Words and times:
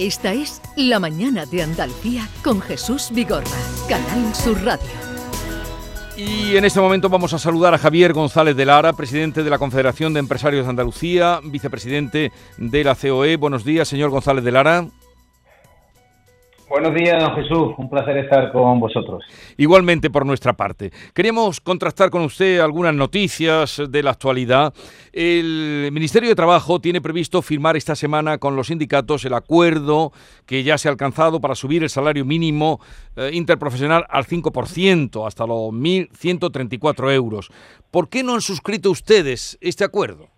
Esta 0.00 0.32
es 0.32 0.62
La 0.76 0.98
Mañana 0.98 1.44
de 1.44 1.62
Andalucía 1.62 2.26
con 2.42 2.62
Jesús 2.62 3.10
Vigorra, 3.12 3.44
Canal 3.86 4.34
Sur 4.34 4.58
Radio. 4.64 4.88
Y 6.16 6.56
en 6.56 6.64
este 6.64 6.80
momento 6.80 7.10
vamos 7.10 7.34
a 7.34 7.38
saludar 7.38 7.74
a 7.74 7.78
Javier 7.78 8.14
González 8.14 8.56
de 8.56 8.64
Lara, 8.64 8.94
presidente 8.94 9.42
de 9.42 9.50
la 9.50 9.58
Confederación 9.58 10.14
de 10.14 10.20
Empresarios 10.20 10.64
de 10.64 10.70
Andalucía, 10.70 11.40
vicepresidente 11.44 12.32
de 12.56 12.82
la 12.84 12.94
COE. 12.94 13.36
Buenos 13.36 13.62
días, 13.62 13.88
señor 13.88 14.08
González 14.08 14.42
de 14.42 14.52
Lara. 14.52 14.88
Buenos 16.70 16.94
días, 16.94 17.20
don 17.20 17.34
Jesús. 17.34 17.74
Un 17.78 17.90
placer 17.90 18.16
estar 18.18 18.52
con 18.52 18.78
vosotros. 18.78 19.24
Igualmente 19.56 20.08
por 20.08 20.24
nuestra 20.24 20.52
parte. 20.52 20.92
Queríamos 21.12 21.60
contrastar 21.60 22.10
con 22.10 22.22
usted 22.22 22.60
algunas 22.60 22.94
noticias 22.94 23.82
de 23.88 24.02
la 24.04 24.12
actualidad. 24.12 24.72
El 25.12 25.90
Ministerio 25.90 26.28
de 26.28 26.36
Trabajo 26.36 26.80
tiene 26.80 27.00
previsto 27.00 27.42
firmar 27.42 27.76
esta 27.76 27.96
semana 27.96 28.38
con 28.38 28.54
los 28.54 28.68
sindicatos 28.68 29.24
el 29.24 29.34
acuerdo 29.34 30.12
que 30.46 30.62
ya 30.62 30.78
se 30.78 30.86
ha 30.86 30.92
alcanzado 30.92 31.40
para 31.40 31.56
subir 31.56 31.82
el 31.82 31.90
salario 31.90 32.24
mínimo 32.24 32.78
eh, 33.16 33.30
interprofesional 33.32 34.06
al 34.08 34.24
5%, 34.24 35.26
hasta 35.26 35.48
los 35.48 35.72
1.134 35.72 37.12
euros. 37.12 37.50
¿Por 37.90 38.08
qué 38.08 38.22
no 38.22 38.34
han 38.34 38.42
suscrito 38.42 38.92
ustedes 38.92 39.58
este 39.60 39.82
acuerdo? 39.82 40.28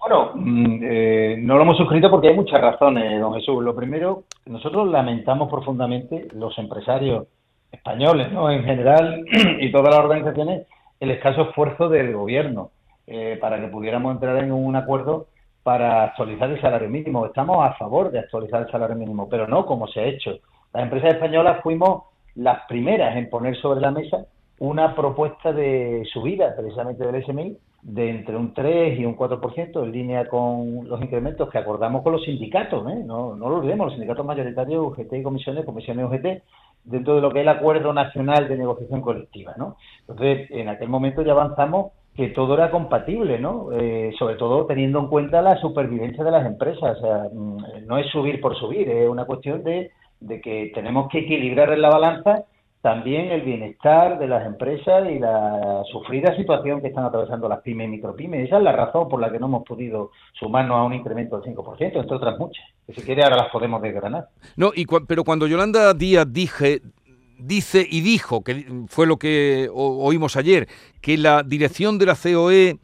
Bueno, 0.00 0.32
mm, 0.34 0.78
eh, 0.82 1.36
no 1.40 1.56
lo 1.56 1.62
hemos 1.62 1.76
suscrito 1.76 2.10
porque 2.10 2.28
hay 2.28 2.34
muchas 2.34 2.60
razones, 2.60 3.20
don 3.20 3.34
Jesús. 3.34 3.62
Lo 3.62 3.74
primero, 3.74 4.24
nosotros 4.46 4.88
lamentamos 4.88 5.50
profundamente 5.50 6.28
los 6.32 6.56
empresarios 6.58 7.26
españoles, 7.70 8.32
¿no? 8.32 8.50
En 8.50 8.64
general 8.64 9.24
y 9.60 9.70
todas 9.70 9.94
las 9.94 10.04
organizaciones, 10.04 10.66
el 10.98 11.10
escaso 11.10 11.42
esfuerzo 11.42 11.90
del 11.90 12.14
gobierno 12.14 12.70
eh, 13.06 13.36
para 13.40 13.60
que 13.60 13.68
pudiéramos 13.68 14.14
entrar 14.14 14.42
en 14.42 14.52
un 14.52 14.74
acuerdo 14.74 15.26
para 15.62 16.04
actualizar 16.04 16.50
el 16.50 16.60
salario 16.62 16.88
mínimo. 16.88 17.26
Estamos 17.26 17.58
a 17.62 17.74
favor 17.74 18.10
de 18.10 18.20
actualizar 18.20 18.62
el 18.62 18.70
salario 18.70 18.96
mínimo, 18.96 19.28
pero 19.28 19.46
no 19.46 19.66
como 19.66 19.86
se 19.86 20.00
ha 20.00 20.04
hecho. 20.04 20.38
Las 20.72 20.84
empresas 20.84 21.12
españolas 21.12 21.62
fuimos 21.62 22.04
las 22.36 22.64
primeras 22.66 23.16
en 23.16 23.28
poner 23.28 23.54
sobre 23.56 23.80
la 23.80 23.90
mesa 23.90 24.24
una 24.60 24.94
propuesta 24.94 25.52
de 25.52 26.04
subida 26.10 26.54
precisamente 26.56 27.04
del 27.04 27.22
SMI 27.22 27.56
de 27.82 28.10
entre 28.10 28.36
un 28.36 28.52
3 28.52 28.98
y 28.98 29.04
un 29.04 29.16
4% 29.16 29.82
en 29.82 29.92
línea 29.92 30.28
con 30.28 30.86
los 30.88 31.00
incrementos 31.00 31.48
que 31.50 31.58
acordamos 31.58 32.02
con 32.02 32.12
los 32.12 32.24
sindicatos, 32.24 32.86
¿eh? 32.90 33.02
no, 33.04 33.34
no 33.36 33.48
lo 33.48 33.56
olvidemos, 33.56 33.86
los 33.86 33.94
sindicatos 33.94 34.26
mayoritarios 34.26 34.86
UGT 34.86 35.14
y 35.14 35.22
comisiones, 35.22 35.64
comisiones 35.64 36.06
UGT, 36.06 36.42
dentro 36.84 37.14
de 37.14 37.20
lo 37.20 37.30
que 37.32 37.40
es 37.40 37.42
el 37.42 37.48
Acuerdo 37.48 37.92
Nacional 37.92 38.48
de 38.48 38.58
Negociación 38.58 39.00
Colectiva. 39.00 39.54
¿no? 39.56 39.76
Entonces, 40.00 40.50
en 40.50 40.68
aquel 40.68 40.88
momento 40.88 41.22
ya 41.22 41.32
avanzamos 41.32 41.92
que 42.14 42.28
todo 42.28 42.54
era 42.54 42.70
compatible, 42.70 43.38
¿no? 43.38 43.68
Eh, 43.72 44.12
sobre 44.18 44.34
todo 44.34 44.66
teniendo 44.66 44.98
en 44.98 45.06
cuenta 45.06 45.40
la 45.40 45.56
supervivencia 45.58 46.24
de 46.24 46.30
las 46.30 46.44
empresas. 46.44 46.98
O 46.98 47.00
sea, 47.00 47.28
mm, 47.32 47.86
no 47.86 47.98
es 47.98 48.10
subir 48.10 48.40
por 48.40 48.58
subir, 48.58 48.88
es 48.88 49.08
una 49.08 49.24
cuestión 49.24 49.62
de, 49.62 49.90
de 50.20 50.40
que 50.40 50.70
tenemos 50.74 51.08
que 51.08 51.20
equilibrar 51.20 51.72
en 51.72 51.80
la 51.80 51.88
balanza 51.88 52.44
también 52.82 53.30
el 53.30 53.42
bienestar 53.42 54.18
de 54.18 54.26
las 54.26 54.46
empresas 54.46 55.06
y 55.10 55.18
la 55.18 55.82
sufrida 55.92 56.34
situación 56.34 56.80
que 56.80 56.88
están 56.88 57.04
atravesando 57.04 57.46
las 57.48 57.60
pymes 57.60 57.88
y 57.88 57.90
micropymes. 57.90 58.46
Esa 58.46 58.56
es 58.56 58.62
la 58.62 58.72
razón 58.72 59.08
por 59.08 59.20
la 59.20 59.30
que 59.30 59.38
no 59.38 59.46
hemos 59.46 59.66
podido 59.66 60.12
sumarnos 60.38 60.78
a 60.78 60.84
un 60.84 60.94
incremento 60.94 61.38
del 61.38 61.54
5%, 61.54 61.78
entre 61.78 62.16
otras 62.16 62.38
muchas, 62.38 62.64
que 62.86 62.94
si 62.94 63.02
quiere 63.02 63.22
ahora 63.22 63.36
las 63.36 63.50
podemos 63.50 63.82
desgranar. 63.82 64.28
No, 64.56 64.70
y 64.74 64.86
pero 65.06 65.24
cuando 65.24 65.46
Yolanda 65.46 65.92
Díaz 65.92 66.26
dije, 66.32 66.80
dice 67.38 67.86
y 67.88 68.00
dijo, 68.00 68.42
que 68.42 68.64
fue 68.88 69.06
lo 69.06 69.18
que 69.18 69.68
oímos 69.72 70.36
ayer, 70.36 70.66
que 71.02 71.18
la 71.18 71.42
dirección 71.42 71.98
de 71.98 72.06
la 72.06 72.14
COE... 72.14 72.78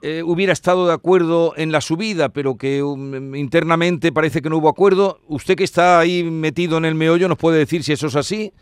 Eh, 0.00 0.22
hubiera 0.22 0.52
estado 0.52 0.86
de 0.86 0.92
acuerdo 0.92 1.54
en 1.56 1.72
la 1.72 1.80
subida, 1.80 2.28
pero 2.28 2.56
que 2.56 2.84
um, 2.84 3.34
internamente 3.34 4.12
parece 4.12 4.40
que 4.40 4.48
no 4.48 4.58
hubo 4.58 4.68
acuerdo. 4.68 5.18
Usted 5.26 5.56
que 5.56 5.64
está 5.64 5.98
ahí 5.98 6.22
metido 6.22 6.78
en 6.78 6.84
el 6.84 6.94
meollo, 6.94 7.26
¿nos 7.26 7.36
puede 7.36 7.58
decir 7.58 7.82
si 7.82 7.94
eso 7.94 8.06
es 8.06 8.14
así? 8.14 8.52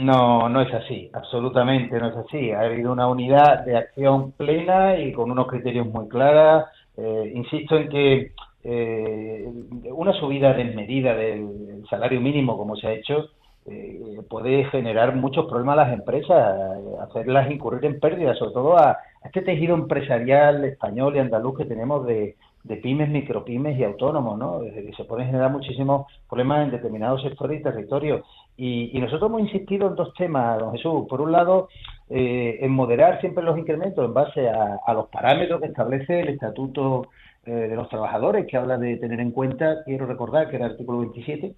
No, 0.00 0.48
no 0.48 0.62
es 0.62 0.72
así, 0.72 1.10
absolutamente 1.12 1.98
no 1.98 2.08
es 2.08 2.16
así. 2.16 2.50
Ha 2.50 2.62
habido 2.62 2.90
una 2.92 3.06
unidad 3.06 3.64
de 3.64 3.76
acción 3.76 4.32
plena 4.32 4.98
y 4.98 5.12
con 5.12 5.30
unos 5.30 5.46
criterios 5.46 5.86
muy 5.86 6.08
claros. 6.08 6.64
Eh, 6.96 7.32
insisto 7.34 7.76
en 7.76 7.88
que 7.88 8.32
eh, 8.64 9.46
una 9.92 10.12
subida 10.14 10.54
desmedida 10.54 11.14
del 11.14 11.84
salario 11.88 12.20
mínimo, 12.20 12.56
como 12.56 12.76
se 12.76 12.88
ha 12.88 12.92
hecho, 12.92 13.28
eh, 13.66 14.20
puede 14.28 14.64
generar 14.64 15.14
muchos 15.16 15.46
problemas 15.46 15.74
a 15.78 15.84
las 15.84 15.92
empresas, 15.92 16.78
hacerlas 17.02 17.50
incurrir 17.50 17.84
en 17.84 18.00
pérdidas, 18.00 18.38
sobre 18.38 18.54
todo 18.54 18.78
a, 18.78 18.90
a 18.90 18.98
este 19.26 19.42
tejido 19.42 19.74
empresarial 19.74 20.64
español 20.64 21.14
y 21.14 21.18
andaluz 21.18 21.58
que 21.58 21.66
tenemos 21.66 22.06
de, 22.06 22.36
de 22.64 22.76
pymes, 22.76 23.10
micropymes 23.10 23.78
y 23.78 23.84
autónomos, 23.84 24.38
¿no? 24.38 24.60
Desde 24.60 24.84
que 24.86 24.94
se 24.94 25.04
pueden 25.04 25.26
generar 25.26 25.52
muchísimos 25.52 26.06
problemas 26.26 26.64
en 26.64 26.70
determinados 26.70 27.22
sectores 27.22 27.60
y 27.60 27.62
territorios. 27.62 28.24
Y, 28.56 28.98
nosotros 28.98 29.28
hemos 29.28 29.42
insistido 29.42 29.88
en 29.88 29.96
dos 29.96 30.14
temas, 30.14 30.58
don 30.58 30.72
Jesús. 30.72 31.04
Por 31.08 31.20
un 31.20 31.30
lado, 31.30 31.68
eh, 32.08 32.58
en 32.62 32.72
moderar 32.72 33.20
siempre 33.20 33.44
los 33.44 33.58
incrementos 33.58 34.02
en 34.02 34.14
base 34.14 34.48
a, 34.48 34.94
los 34.94 35.08
parámetros 35.08 35.60
que 35.60 35.66
establece 35.66 36.20
el 36.20 36.28
Estatuto 36.30 37.08
eh, 37.44 37.50
de 37.50 37.76
los 37.76 37.88
Trabajadores, 37.90 38.46
que 38.46 38.56
habla 38.56 38.78
de 38.78 38.96
tener 38.96 39.20
en 39.20 39.32
cuenta, 39.32 39.84
quiero 39.84 40.06
recordar 40.06 40.48
que 40.48 40.56
era 40.56 40.66
el 40.66 40.72
artículo 40.72 41.00
27, 41.00 41.54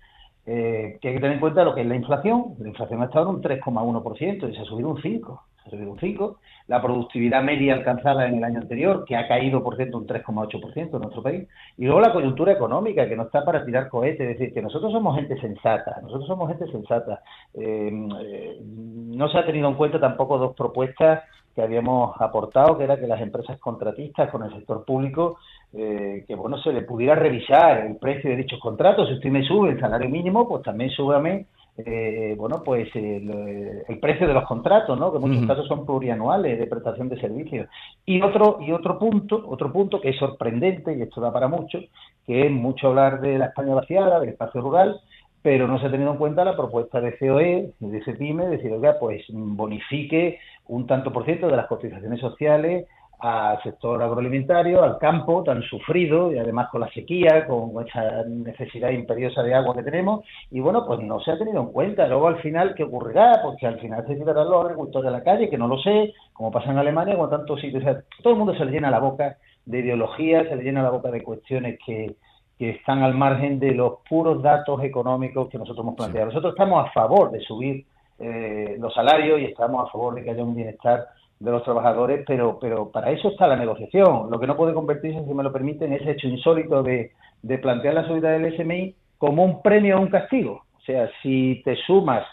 eh, 0.47 0.99
que 1.01 1.09
hay 1.09 1.15
que 1.15 1.21
tener 1.21 1.35
en 1.35 1.41
cuenta 1.41 1.65
lo 1.65 1.75
que 1.75 1.83
es 1.83 1.87
la 1.87 1.95
inflación. 1.95 2.55
La 2.59 2.69
inflación 2.69 3.03
ha 3.03 3.07
estado 3.07 3.31
en 3.31 3.37
un 3.37 3.43
3,1% 3.43 4.51
y 4.51 4.57
se 4.57 4.61
ha 4.61 4.65
subido 4.65 4.89
un 4.89 4.97
5%. 4.97 5.39
Se 5.69 5.77
ha 5.77 5.79
subido 5.79 5.93
un 5.93 5.99
5%. 5.99 6.37
La 6.69 6.81
productividad 6.81 7.43
media 7.43 7.75
alcanzada 7.75 8.27
en 8.27 8.39
el 8.39 8.45
año 8.45 8.61
anterior, 8.61 9.05
que 9.05 9.17
ha 9.17 9.29
caído, 9.29 9.63
por 9.63 9.77
cierto, 9.77 9.99
un 9.99 10.07
3,8% 10.07 10.95
en 10.95 11.01
nuestro 11.01 11.23
país. 11.23 11.49
Y 11.77 11.85
luego 11.85 12.01
la 12.01 12.13
coyuntura 12.13 12.53
económica, 12.53 13.09
que 13.09 13.17
no 13.17 13.25
está 13.25 13.45
para 13.45 13.65
tirar 13.65 13.89
cohetes. 13.89 14.21
Es 14.21 14.39
decir, 14.39 14.55
que 14.55 14.63
nosotros 14.63 14.93
somos 14.93 15.17
gente 15.17 15.41
sensata. 15.41 16.01
Nosotros 16.03 16.27
somos 16.27 16.49
gente 16.49 16.71
sensata. 16.71 17.23
Eh, 17.55 18.09
eh, 18.23 18.61
no 18.63 19.29
se 19.29 19.39
ha 19.39 19.47
tenido 19.47 19.69
en 19.69 19.75
cuenta 19.75 20.01
tampoco 20.01 20.39
dos 20.39 20.55
propuestas 20.55 21.23
que 21.57 21.63
habíamos 21.63 22.15
aportado, 22.21 22.77
que 22.77 22.85
era 22.85 23.01
que 23.01 23.07
las 23.07 23.21
empresas 23.21 23.59
contratistas 23.59 24.31
con 24.31 24.43
el 24.43 24.53
sector 24.53 24.85
público, 24.85 25.39
eh, 25.73 26.23
que 26.29 26.35
bueno, 26.35 26.59
se 26.59 26.71
le 26.71 26.83
pudiera 26.83 27.15
revisar 27.15 27.79
el 27.79 27.97
precio 27.97 28.29
de 28.29 28.37
dichos 28.37 28.61
contratos. 28.61 29.09
Si 29.09 29.15
usted 29.15 29.31
me 29.31 29.43
sube 29.43 29.71
el 29.71 29.81
salario 29.81 30.11
mínimo, 30.11 30.47
pues 30.47 30.63
también 30.63 30.91
súbame 30.91 31.47
eh, 31.79 32.35
bueno, 32.39 32.63
pues 32.65 32.89
el, 32.95 33.99
precio 34.01 34.27
de 34.27 34.33
los 34.33 34.47
contratos, 34.47 34.99
¿no? 34.99 35.11
Que 35.11 35.19
en 35.19 35.23
muchos 35.23 35.47
casos 35.47 35.69
son 35.69 35.85
plurianuales 35.85 36.59
de 36.59 36.67
prestación 36.67 37.09
de 37.09 37.21
servicios. 37.21 37.69
Y 38.07 38.23
otro 38.23 38.59
y 38.61 38.73
otro 38.73 38.99
punto, 38.99 39.45
otro 39.47 39.73
punto 39.73 40.01
que 40.01 40.11
es 40.11 40.17
sorprendente 40.17 40.97
y 40.97 41.03
esto 41.03 41.21
da 41.21 41.33
para 41.33 41.49
mucho, 41.49 41.81
que 42.27 42.47
es 42.47 42.51
mucho 42.51 42.89
hablar 42.89 43.21
de 43.21 43.39
la 43.39 43.47
España 43.47 43.75
vaciada, 43.75 44.21
del 44.21 44.31
espacio 44.31 44.61
rural, 44.61 45.01
pero 45.43 45.69
no 45.69 45.79
se 45.79 45.87
ha 45.87 45.91
tenido 45.91 46.13
en 46.13 46.19
cuenta 46.19 46.45
la 46.45 46.57
propuesta 46.57 47.01
de 47.01 47.17
COE, 47.19 47.73
de 47.79 48.05
CEPIME, 48.05 48.47
decir, 48.47 48.73
oiga, 48.73 48.97
pues 48.99 49.25
bonifique 49.29 50.39
un 50.69 50.87
tanto 50.87 51.13
por 51.13 51.25
ciento 51.25 51.47
de 51.47 51.57
las 51.57 51.67
cotizaciones 51.67 52.21
sociales 52.21 52.87
al 53.19 53.63
sector 53.63 54.03
agroalimentario, 54.03 54.83
al 54.83 54.99
campo 54.99 55.43
tan 55.43 55.63
sufrido 55.63 56.33
y 56.33 56.39
además 56.39 56.69
con 56.71 56.83
la 56.83 56.91
sequía, 56.91 57.47
con 57.47 57.73
esa 57.87 58.25
necesidad 58.27 58.91
imperiosa 58.91 59.43
de 59.43 59.55
agua 59.55 59.75
que 59.75 59.83
tenemos 59.83 60.25
y 60.51 60.61
bueno, 60.61 60.87
pues 60.87 61.01
no 61.01 61.21
se 61.21 61.31
ha 61.31 61.39
tenido 61.39 61.61
en 61.61 61.73
cuenta. 61.73 62.07
Luego 62.07 62.29
al 62.29 62.41
final, 62.41 62.75
¿qué 62.75 62.85
ocurrirá? 62.85 63.41
Porque 63.43 63.67
al 63.67 63.81
final 63.81 64.07
se 64.07 64.17
tirarán 64.17 64.51
los 64.51 64.65
agricultores 64.65 65.09
a 65.09 65.13
la 65.13 65.23
calle, 65.23 65.49
que 65.49 65.59
no 65.59 65.69
lo 65.69 65.79
sé, 65.79 66.13
como 66.33 66.51
pasa 66.51 66.71
en 66.71 66.79
Alemania, 66.79 67.17
con 67.17 67.31
tantos 67.31 67.61
sitios. 67.61 67.83
todo 68.23 68.33
el 68.33 68.39
mundo 68.39 68.55
se 68.55 68.65
le 68.65 68.73
llena 68.73 68.91
la 68.91 69.01
boca 69.01 69.39
de 69.65 69.79
ideología, 69.81 70.49
se 70.49 70.57
le 70.57 70.63
llena 70.63 70.83
la 70.83 70.91
boca 70.91 71.11
de 71.11 71.23
cuestiones 71.23 71.79
que, 71.85 72.17
que 72.59 72.71
están 72.71 73.03
al 73.03 73.15
margen 73.15 73.59
de 73.59 73.73
los 73.73 74.01
puros 74.09 74.43
datos 74.43 74.83
económicos 74.83 75.49
que 75.49 75.59
nosotros 75.59 75.85
hemos 75.85 75.97
planteado. 75.97 76.27
Nosotros 76.27 76.53
estamos 76.53 76.87
a 76.87 76.93
favor 76.93 77.31
de 77.31 77.41
subir 77.41 77.85
eh, 78.19 78.77
los 78.79 78.95
salarios 78.95 79.41
y 79.41 79.45
estamos 79.45 79.87
a 79.87 79.93
favor 79.93 80.15
de 80.15 80.25
que 80.25 80.31
haya 80.31 80.43
un 80.43 80.55
bienestar 80.55 81.07
de 81.39 81.51
los 81.51 81.63
trabajadores, 81.65 82.25
pero, 82.27 82.59
pero 82.61 82.91
para 82.91 83.11
eso 83.11 83.29
está 83.29 83.47
la 83.47 83.57
negociación. 83.57 84.31
Lo 84.31 84.41
que 84.41 84.47
no 84.47 84.57
puede 84.57 84.75
convertirse, 84.75 85.25
si 85.25 85.35
me 85.35 85.43
lo 85.43 85.53
permiten, 85.53 85.93
en 85.93 86.01
ese 86.01 86.13
hecho 86.13 86.29
insólito 86.29 86.83
de, 86.83 87.13
de 87.43 87.59
plantear 87.59 87.95
la 87.95 88.07
subida 88.07 88.31
del 88.31 88.57
SMI 88.57 88.95
como 89.19 89.45
un 89.45 89.63
premio 89.63 89.99
o 89.99 90.01
un 90.01 90.09
castigo. 90.09 90.65
O 90.77 90.81
sea, 90.81 91.11
si 91.23 91.63
te 91.65 91.77
sumas, 91.87 92.25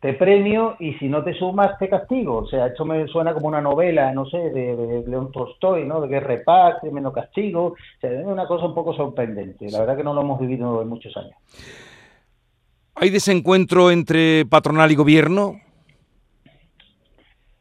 te 0.00 0.14
premio 0.14 0.76
y 0.78 0.94
si 0.94 1.08
no 1.08 1.24
te 1.24 1.34
sumas, 1.34 1.78
te 1.78 1.88
castigo. 1.88 2.38
O 2.38 2.46
sea, 2.46 2.66
esto 2.66 2.84
me 2.84 3.06
suena 3.08 3.34
como 3.34 3.48
una 3.48 3.60
novela, 3.60 4.12
no 4.12 4.26
sé, 4.26 4.38
de, 4.38 5.04
León 5.06 5.32
Tolstoy, 5.32 5.84
¿no? 5.84 6.00
De 6.00 6.08
guerra 6.08 6.38
paz, 6.44 6.76
menos 6.90 7.12
castigo. 7.12 7.66
O 7.66 7.76
sea, 8.00 8.10
es 8.10 8.24
una 8.24 8.46
cosa 8.46 8.66
un 8.66 8.74
poco 8.74 8.94
sorprendente. 8.94 9.70
La 9.70 9.80
verdad 9.80 9.96
que 9.96 10.04
no 10.04 10.14
lo 10.14 10.22
hemos 10.22 10.40
vivido 10.40 10.82
en 10.82 10.88
muchos 10.88 11.16
años. 11.16 11.34
¿Hay 12.94 13.10
desencuentro 13.10 13.90
entre 13.90 14.44
patronal 14.46 14.90
y 14.90 14.96
gobierno? 14.96 15.56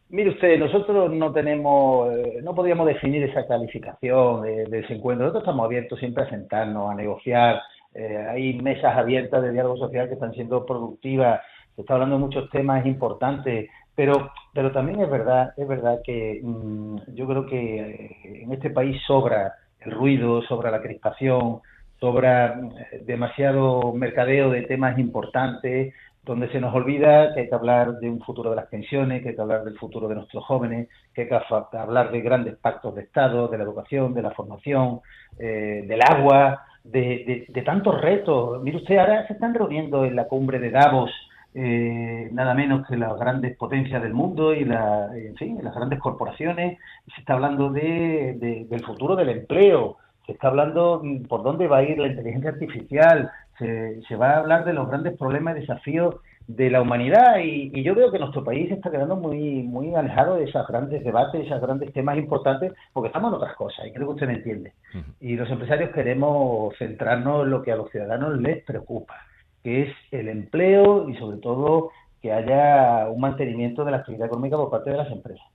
Mire 0.10 0.30
usted, 0.30 0.58
nosotros 0.58 1.12
no 1.12 1.34
tenemos, 1.34 2.14
eh, 2.14 2.40
no 2.42 2.56
podríamos 2.56 2.88
definir 2.88 3.24
esa 3.24 3.46
calificación 3.46 4.42
de, 4.42 4.80
ese 4.80 4.94
encuentro. 4.94 5.26
Nosotros 5.26 5.44
estamos 5.44 5.66
abiertos 5.66 6.00
siempre 6.00 6.24
a 6.24 6.30
sentarnos, 6.30 6.90
a 6.90 6.96
negociar. 6.96 7.62
Eh, 7.94 8.26
hay 8.30 8.54
mesas 8.62 8.96
abiertas 8.96 9.44
de 9.44 9.52
diálogo 9.52 9.76
social 9.76 10.08
que 10.08 10.14
están 10.14 10.34
siendo 10.34 10.66
productivas. 10.66 11.42
Se 11.76 11.82
está 11.82 11.96
hablando 11.96 12.16
de 12.16 12.24
muchos 12.24 12.50
temas 12.52 12.86
importantes, 12.86 13.70
pero, 13.96 14.32
pero 14.54 14.72
también 14.72 15.02
es 15.02 15.10
verdad, 15.10 15.52
es 15.58 15.68
verdad 15.68 16.00
que 16.06 16.40
mm, 16.42 17.14
yo 17.14 17.28
creo 17.28 17.46
que 17.46 17.80
eh, 17.80 18.44
en 18.44 18.54
este 18.54 18.70
país 18.70 19.02
sobra 19.06 19.56
el 19.82 19.92
ruido, 19.92 20.42
sobra 20.44 20.72
la 20.72 20.82
crispación, 20.82 21.60
sobra 22.00 22.58
demasiado 23.02 23.92
mercadeo 23.92 24.52
de 24.52 24.62
temas 24.62 24.98
importantes, 25.00 25.94
donde 26.28 26.50
se 26.50 26.60
nos 26.60 26.76
olvida 26.76 27.34
que 27.34 27.42
hay 27.42 27.50
que 27.50 27.56
hablar 27.56 28.00
de 28.00 28.10
un 28.10 28.20
futuro 28.20 28.50
de 28.50 28.58
las 28.58 28.68
pensiones, 28.68 29.24
que 29.24 29.30
hay 29.30 29.36
que 29.36 29.42
hablar 29.42 29.64
del 29.64 29.78
futuro 29.78 30.08
de 30.08 30.16
nuestros 30.16 30.44
jóvenes, 30.44 30.90
que 31.14 31.22
hay 31.22 31.28
que 31.28 31.40
hablar 31.78 32.12
de 32.12 32.22
grandes 32.22 32.56
pactos 32.58 32.94
de 32.96 33.04
Estado, 33.04 33.48
de 33.48 33.58
la 33.58 33.64
educación, 33.64 34.14
de 34.14 34.22
la 34.22 34.32
formación, 34.32 35.00
eh, 35.40 35.86
del 35.88 36.02
agua, 36.02 36.64
de, 36.84 37.48
tantos 37.66 38.00
retos. 38.02 38.62
Mire 38.62 38.78
usted, 38.78 38.98
ahora 38.98 39.26
se 39.28 39.34
están 39.34 39.54
reuniendo 39.54 40.06
en 40.06 40.16
la 40.16 40.28
cumbre 40.28 40.60
de 40.60 40.70
Davos 40.70 41.12
eh, 41.54 42.30
nada 42.34 42.54
menos 42.54 42.86
que 42.88 42.98
las 42.98 43.18
grandes 43.18 43.58
potencias 43.58 44.04
del 44.04 44.14
mundo 44.14 44.54
y 44.54 44.64
la, 44.64 45.10
en 45.16 45.36
fin, 45.38 45.58
las 45.64 45.74
grandes 45.74 46.00
corporaciones. 46.00 46.78
Se 47.16 47.22
está 47.22 47.34
hablando 47.34 47.72
de, 47.72 48.66
del 48.70 48.86
futuro 48.86 49.16
del 49.16 49.30
empleo, 49.30 49.98
se 50.28 50.34
está 50.34 50.50
hablando 50.50 51.02
mm, 51.04 51.24
por 51.24 51.42
dónde 51.42 51.68
va 51.68 51.78
a 51.78 51.84
ir 51.84 51.98
la 51.98 52.10
inteligencia 52.10 52.52
artificial, 52.52 53.32
se, 53.58 54.16
va 54.16 54.32
a 54.32 54.38
hablar 54.38 54.66
de 54.66 54.74
los 54.74 54.88
grandes 54.88 55.18
problemas 55.18 55.58
y 55.58 55.62
desafíos 55.62 56.16
de 56.48 56.70
la 56.70 56.82
humanidad 56.82 57.40
y, 57.44 57.84
yo 57.84 57.94
veo 57.94 58.12
que 58.12 58.20
nuestro 58.20 58.44
país 58.44 58.72
está 58.72 58.90
quedando 58.90 59.18
muy 59.18 59.64
muy 59.64 59.94
alejado 59.96 60.36
de 60.36 60.46
esos 60.46 60.66
grandes 60.68 61.04
debates, 61.04 61.46
esos 61.46 61.62
grandes 61.62 61.92
temas 61.92 62.18
importantes, 62.18 62.74
porque 62.94 63.08
estamos 63.08 63.32
en 63.32 63.36
otras 63.36 63.56
cosas 63.56 63.86
y 63.86 63.92
creo 63.92 64.08
que 64.08 64.14
usted 64.14 64.28
me 64.28 64.36
entiende. 64.36 64.74
Y 65.20 65.36
los 65.36 65.50
empresarios 65.50 65.92
queremos 65.92 66.74
centrarnos 66.78 67.44
en 67.44 67.52
lo 67.52 67.64
que 67.64 67.72
a 67.72 67.76
los 67.76 67.92
ciudadanos 67.92 68.40
les 68.40 68.64
preocupa, 68.64 69.16
que 69.64 69.84
es 69.84 69.96
el 70.12 70.30
empleo 70.30 71.10
y 71.10 71.18
sobre 71.18 71.38
todo 71.38 71.92
que 72.22 72.32
haya 72.32 73.10
un 73.10 73.20
mantenimiento 73.20 73.84
de 73.84 73.92
la 73.92 73.98
actividad 73.98 74.28
económica 74.28 74.58
por 74.58 74.70
parte 74.70 74.92
de 74.92 74.98
las 74.98 75.12
empresas. 75.12 75.46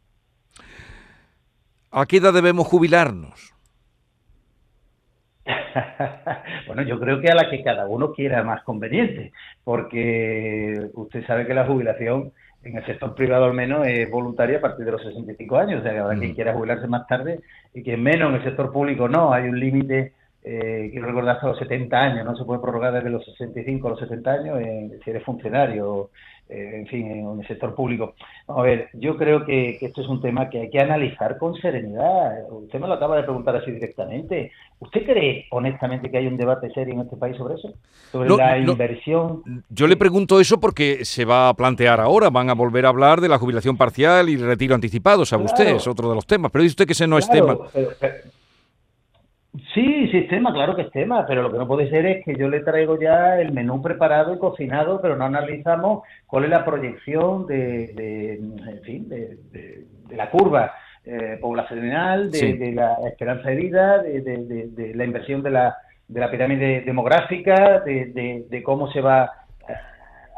¿A 1.90 2.06
qué 2.06 2.18
edad 2.18 2.32
debemos 2.32 2.66
jubilarnos? 2.66 3.51
bueno, 6.66 6.82
yo 6.82 6.98
creo 7.00 7.20
que 7.20 7.28
a 7.28 7.34
la 7.34 7.50
que 7.50 7.62
cada 7.62 7.86
uno 7.86 8.12
quiera 8.12 8.42
más 8.42 8.62
conveniente, 8.62 9.32
porque 9.64 10.90
usted 10.94 11.26
sabe 11.26 11.46
que 11.46 11.54
la 11.54 11.66
jubilación 11.66 12.32
en 12.62 12.76
el 12.76 12.86
sector 12.86 13.14
privado 13.14 13.46
al 13.46 13.54
menos 13.54 13.86
es 13.86 14.08
voluntaria 14.08 14.58
a 14.58 14.60
partir 14.60 14.84
de 14.84 14.92
los 14.92 15.02
65 15.02 15.56
años, 15.56 15.80
o 15.80 15.82
sea 15.82 15.92
que 15.92 15.98
habrá 15.98 16.16
quien 16.16 16.32
mm. 16.32 16.34
quiera 16.34 16.54
jubilarse 16.54 16.86
más 16.86 17.06
tarde 17.06 17.40
y 17.74 17.82
quien 17.82 18.02
menos 18.02 18.30
en 18.30 18.36
el 18.36 18.44
sector 18.44 18.72
público 18.72 19.08
no, 19.08 19.32
hay 19.32 19.48
un 19.48 19.58
límite, 19.58 20.12
eh, 20.44 20.88
quiero 20.92 21.06
recordar, 21.08 21.36
hasta 21.36 21.48
los 21.48 21.58
70 21.58 21.96
años, 21.96 22.24
no 22.24 22.36
se 22.36 22.44
puede 22.44 22.60
prorrogar 22.60 22.92
desde 22.92 23.10
los 23.10 23.24
65 23.24 23.86
a 23.86 23.90
los 23.90 24.00
70 24.00 24.30
años 24.30 24.58
si 25.04 25.10
eres 25.10 25.24
funcionario. 25.24 26.10
eh, 26.41 26.41
en 26.52 26.86
fin, 26.86 27.10
en 27.10 27.40
el 27.40 27.46
sector 27.46 27.74
público. 27.74 28.14
a 28.46 28.62
ver, 28.62 28.88
yo 28.94 29.16
creo 29.16 29.44
que, 29.44 29.78
esto 29.80 30.02
es 30.02 30.08
un 30.08 30.20
tema 30.20 30.50
que 30.50 30.60
hay 30.60 30.70
que 30.70 30.80
analizar 30.80 31.38
con 31.38 31.54
serenidad. 31.54 32.50
Usted 32.50 32.78
me 32.78 32.86
lo 32.86 32.94
acaba 32.94 33.16
de 33.16 33.22
preguntar 33.22 33.56
así 33.56 33.70
directamente. 33.70 34.52
¿Usted 34.80 35.04
cree 35.04 35.46
honestamente 35.50 36.10
que 36.10 36.18
hay 36.18 36.26
un 36.26 36.36
debate 36.36 36.70
serio 36.72 36.94
en 36.94 37.00
este 37.00 37.16
país 37.16 37.36
sobre 37.36 37.54
eso? 37.54 37.72
Sobre 38.10 38.28
la 38.30 38.58
inversión. 38.58 39.42
Yo 39.70 39.86
le 39.86 39.96
pregunto 39.96 40.40
eso 40.40 40.58
porque 40.58 41.04
se 41.04 41.24
va 41.24 41.48
a 41.48 41.54
plantear 41.54 42.00
ahora. 42.00 42.30
Van 42.30 42.50
a 42.50 42.54
volver 42.54 42.86
a 42.86 42.88
hablar 42.88 43.20
de 43.20 43.28
la 43.28 43.38
jubilación 43.38 43.76
parcial 43.76 44.28
y 44.28 44.34
el 44.34 44.46
retiro 44.46 44.74
anticipado, 44.74 45.24
sabe 45.24 45.44
usted, 45.44 45.76
es 45.76 45.86
otro 45.86 46.08
de 46.08 46.14
los 46.16 46.26
temas. 46.26 46.50
Pero 46.50 46.62
dice 46.62 46.72
usted 46.72 46.86
que 46.86 46.92
ese 46.92 47.06
no 47.06 47.18
es 47.18 47.28
tema. 47.28 47.56
Sí, 49.74 50.08
sí 50.08 50.16
es 50.16 50.28
tema, 50.28 50.50
claro 50.50 50.74
que 50.74 50.82
es 50.82 50.90
tema, 50.90 51.26
pero 51.26 51.42
lo 51.42 51.52
que 51.52 51.58
no 51.58 51.66
puede 51.66 51.90
ser 51.90 52.06
es 52.06 52.24
que 52.24 52.34
yo 52.36 52.48
le 52.48 52.60
traigo 52.60 52.98
ya 52.98 53.38
el 53.38 53.52
menú 53.52 53.82
preparado 53.82 54.34
y 54.34 54.38
cocinado, 54.38 54.98
pero 55.02 55.14
no 55.14 55.26
analizamos 55.26 56.04
cuál 56.26 56.44
es 56.44 56.50
la 56.50 56.64
proyección 56.64 57.46
de, 57.46 58.36
en 58.36 58.80
fin, 58.82 59.10
de, 59.10 59.36
la 60.10 60.30
curva 60.30 60.72
eh, 61.04 61.36
poblacional, 61.38 62.30
de, 62.30 62.72
la 62.72 62.94
esperanza 63.06 63.50
de 63.50 63.56
vida, 63.56 63.98
de, 63.98 64.92
la 64.94 65.04
inversión 65.04 65.42
de 65.42 65.50
la, 65.50 65.76
de 66.08 66.20
la 66.20 66.30
pirámide 66.30 66.80
demográfica, 66.80 67.80
de, 67.80 68.62
cómo 68.64 68.90
se 68.90 69.02
va 69.02 69.30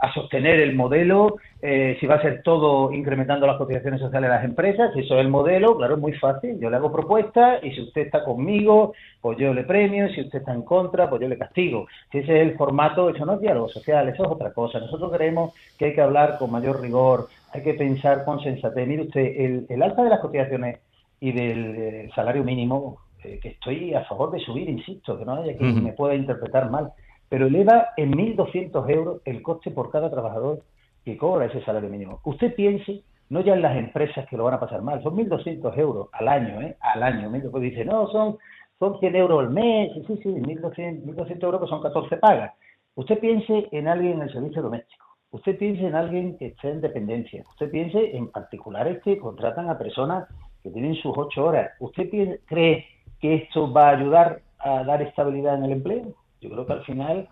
a 0.04 0.12
sostener 0.12 0.60
el 0.60 0.74
modelo, 0.74 1.36
eh, 1.62 1.96
si 1.98 2.06
va 2.06 2.16
a 2.16 2.22
ser 2.22 2.42
todo 2.42 2.92
incrementando 2.92 3.46
las 3.46 3.56
cotizaciones 3.56 4.00
sociales 4.00 4.28
de 4.28 4.36
las 4.36 4.44
empresas, 4.44 4.92
si 4.92 5.00
eso 5.00 5.14
es 5.14 5.20
el 5.22 5.30
modelo, 5.30 5.78
claro, 5.78 5.94
es 5.94 6.00
muy 6.00 6.12
fácil, 6.12 6.60
yo 6.60 6.68
le 6.68 6.76
hago 6.76 6.92
propuestas 6.92 7.64
y 7.64 7.70
si 7.70 7.80
usted 7.80 8.02
está 8.02 8.22
conmigo, 8.22 8.92
pues 9.22 9.38
yo 9.38 9.54
le 9.54 9.64
premio, 9.64 10.08
si 10.10 10.20
usted 10.20 10.40
está 10.40 10.52
en 10.52 10.62
contra, 10.62 11.08
pues 11.08 11.22
yo 11.22 11.28
le 11.28 11.38
castigo. 11.38 11.86
Si 12.12 12.18
ese 12.18 12.36
es 12.36 12.48
el 12.50 12.56
formato, 12.58 13.08
eso 13.08 13.24
no 13.24 13.34
es 13.34 13.40
diálogo 13.40 13.70
social, 13.70 14.06
eso 14.08 14.24
es 14.24 14.30
otra 14.30 14.52
cosa. 14.52 14.78
Nosotros 14.78 15.10
creemos 15.10 15.54
que 15.78 15.86
hay 15.86 15.94
que 15.94 16.02
hablar 16.02 16.36
con 16.38 16.50
mayor 16.50 16.82
rigor, 16.82 17.28
hay 17.52 17.62
que 17.62 17.72
pensar 17.72 18.26
con 18.26 18.40
sensatez. 18.40 18.86
Mire 18.86 19.04
usted, 19.04 19.66
el, 19.70 19.82
alza 19.82 20.02
de 20.02 20.10
las 20.10 20.20
cotizaciones 20.20 20.80
y 21.18 21.32
del 21.32 21.74
eh, 21.76 22.10
salario 22.14 22.44
mínimo, 22.44 22.98
eh, 23.22 23.38
que 23.40 23.48
estoy 23.48 23.94
a 23.94 24.04
favor 24.04 24.30
de 24.32 24.40
subir, 24.40 24.68
insisto, 24.68 25.18
que 25.18 25.24
no 25.24 25.36
haya 25.36 25.56
quien 25.56 25.82
me 25.82 25.92
pueda 25.92 26.14
interpretar 26.14 26.70
mal, 26.70 26.92
pero 27.34 27.48
eleva 27.48 27.88
en 27.96 28.12
1.200 28.12 28.88
euros 28.90 29.20
el 29.24 29.42
coste 29.42 29.72
por 29.72 29.90
cada 29.90 30.08
trabajador 30.08 30.62
que 31.04 31.16
cobra 31.16 31.46
ese 31.46 31.64
salario 31.64 31.90
mínimo. 31.90 32.20
Usted 32.22 32.54
piense, 32.54 33.02
no 33.28 33.40
ya 33.40 33.54
en 33.54 33.62
las 33.62 33.76
empresas 33.76 34.24
que 34.28 34.36
lo 34.36 34.44
van 34.44 34.54
a 34.54 34.60
pasar 34.60 34.82
mal, 34.82 35.02
son 35.02 35.16
1.200 35.16 35.76
euros 35.76 36.10
al 36.12 36.28
año, 36.28 36.60
¿eh? 36.62 36.76
Al 36.78 37.02
año. 37.02 37.28
Pues 37.50 37.60
dice, 37.64 37.84
no, 37.84 38.06
son, 38.06 38.38
son 38.78 39.00
100 39.00 39.16
euros 39.16 39.40
al 39.40 39.50
mes, 39.50 39.90
sí, 40.06 40.16
sí, 40.22 40.28
1.200, 40.28 41.42
euros 41.42 41.60
que 41.60 41.66
son 41.66 41.82
14 41.82 42.18
pagas. 42.18 42.52
Usted 42.94 43.18
piense 43.18 43.66
en 43.72 43.88
alguien 43.88 44.12
en 44.12 44.22
el 44.22 44.32
servicio 44.32 44.62
doméstico. 44.62 45.04
Usted 45.32 45.58
piense 45.58 45.88
en 45.88 45.96
alguien 45.96 46.38
que 46.38 46.46
esté 46.46 46.70
en 46.70 46.82
dependencia. 46.82 47.42
Usted 47.50 47.68
piense 47.68 48.16
en 48.16 48.30
particulares 48.30 49.02
que 49.02 49.18
contratan 49.18 49.68
a 49.70 49.76
personas 49.76 50.28
que 50.62 50.70
tienen 50.70 50.94
sus 50.94 51.18
ocho 51.18 51.46
horas. 51.46 51.72
¿Usted 51.80 52.38
cree 52.46 52.86
que 53.18 53.34
esto 53.34 53.72
va 53.72 53.88
a 53.88 53.96
ayudar 53.96 54.42
a 54.60 54.84
dar 54.84 55.02
estabilidad 55.02 55.56
en 55.56 55.64
el 55.64 55.72
empleo? 55.72 56.14
Yo 56.44 56.50
creo 56.50 56.66
que 56.66 56.72
al 56.74 56.84
final 56.84 57.28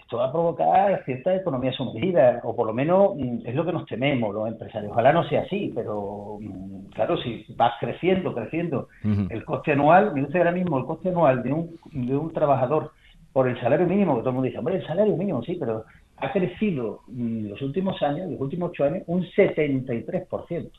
esto 0.00 0.18
va 0.18 0.26
a 0.26 0.32
provocar 0.32 1.04
cierta 1.04 1.34
economía 1.34 1.72
sumergida, 1.72 2.40
o 2.44 2.54
por 2.54 2.66
lo 2.66 2.72
menos 2.72 3.16
mm, 3.16 3.38
es 3.46 3.54
lo 3.54 3.64
que 3.64 3.72
nos 3.72 3.86
tememos 3.86 4.34
los 4.34 4.48
empresarios. 4.48 4.92
Ojalá 4.92 5.12
no 5.12 5.28
sea 5.28 5.42
así, 5.42 5.72
pero 5.74 6.38
mm, 6.40 6.90
claro, 6.94 7.16
si 7.18 7.44
va 7.60 7.74
creciendo, 7.80 8.34
creciendo 8.34 8.88
el 9.02 9.44
coste 9.44 9.72
anual, 9.72 10.12
mire 10.14 10.26
usted 10.26 10.38
ahora 10.40 10.52
mismo 10.52 10.78
el 10.78 10.84
coste 10.84 11.08
anual 11.08 11.42
de 11.42 11.52
un, 11.52 11.76
de 11.92 12.16
un 12.16 12.32
trabajador 12.32 12.92
por 13.32 13.48
el 13.48 13.60
salario 13.60 13.86
mínimo, 13.86 14.14
que 14.14 14.20
todo 14.20 14.30
el 14.30 14.34
mundo 14.34 14.46
dice, 14.46 14.58
hombre, 14.58 14.76
el 14.76 14.86
salario 14.86 15.16
mínimo 15.16 15.42
sí, 15.42 15.56
pero 15.58 15.84
ha 16.18 16.32
crecido 16.32 17.00
en 17.08 17.44
mm, 17.44 17.48
los 17.50 17.62
últimos 17.62 18.00
años, 18.02 18.30
los 18.30 18.40
últimos 18.40 18.70
ocho 18.70 18.84
años, 18.84 19.02
un 19.06 19.24
73%. 19.24 20.70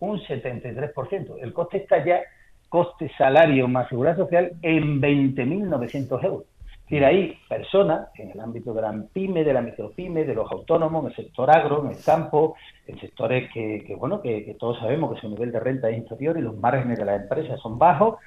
Un 0.00 0.20
73%. 0.20 1.36
El 1.40 1.52
coste 1.52 1.78
está 1.78 2.04
ya, 2.04 2.20
coste 2.68 3.10
salario 3.16 3.66
más 3.66 3.88
seguridad 3.88 4.16
social, 4.16 4.52
en 4.62 5.00
20.900 5.00 6.24
euros. 6.24 6.44
Es 6.84 6.90
decir, 6.90 7.04
hay 7.06 7.38
personas 7.48 8.08
en 8.16 8.30
el 8.32 8.40
ámbito 8.40 8.74
de 8.74 8.82
la 8.82 8.94
pyme, 9.10 9.42
de 9.42 9.54
la 9.54 9.62
micropyme, 9.62 10.24
de 10.24 10.34
los 10.34 10.52
autónomos, 10.52 11.02
en 11.02 11.10
el 11.10 11.16
sector 11.16 11.50
agro, 11.50 11.82
en 11.82 11.92
el 11.92 12.04
campo, 12.04 12.56
en 12.86 13.00
sectores 13.00 13.50
que, 13.54 13.96
bueno, 13.98 14.20
que, 14.20 14.54
todos 14.60 14.78
sabemos 14.80 15.14
que 15.14 15.20
su 15.22 15.30
nivel 15.30 15.50
de 15.50 15.60
renta 15.60 15.88
es 15.88 15.96
inferior 15.96 16.36
y 16.36 16.42
los 16.42 16.58
márgenes 16.58 16.98
de 16.98 17.06
las 17.06 17.22
empresas 17.22 17.58
son 17.60 17.78
bajos, 17.78 18.18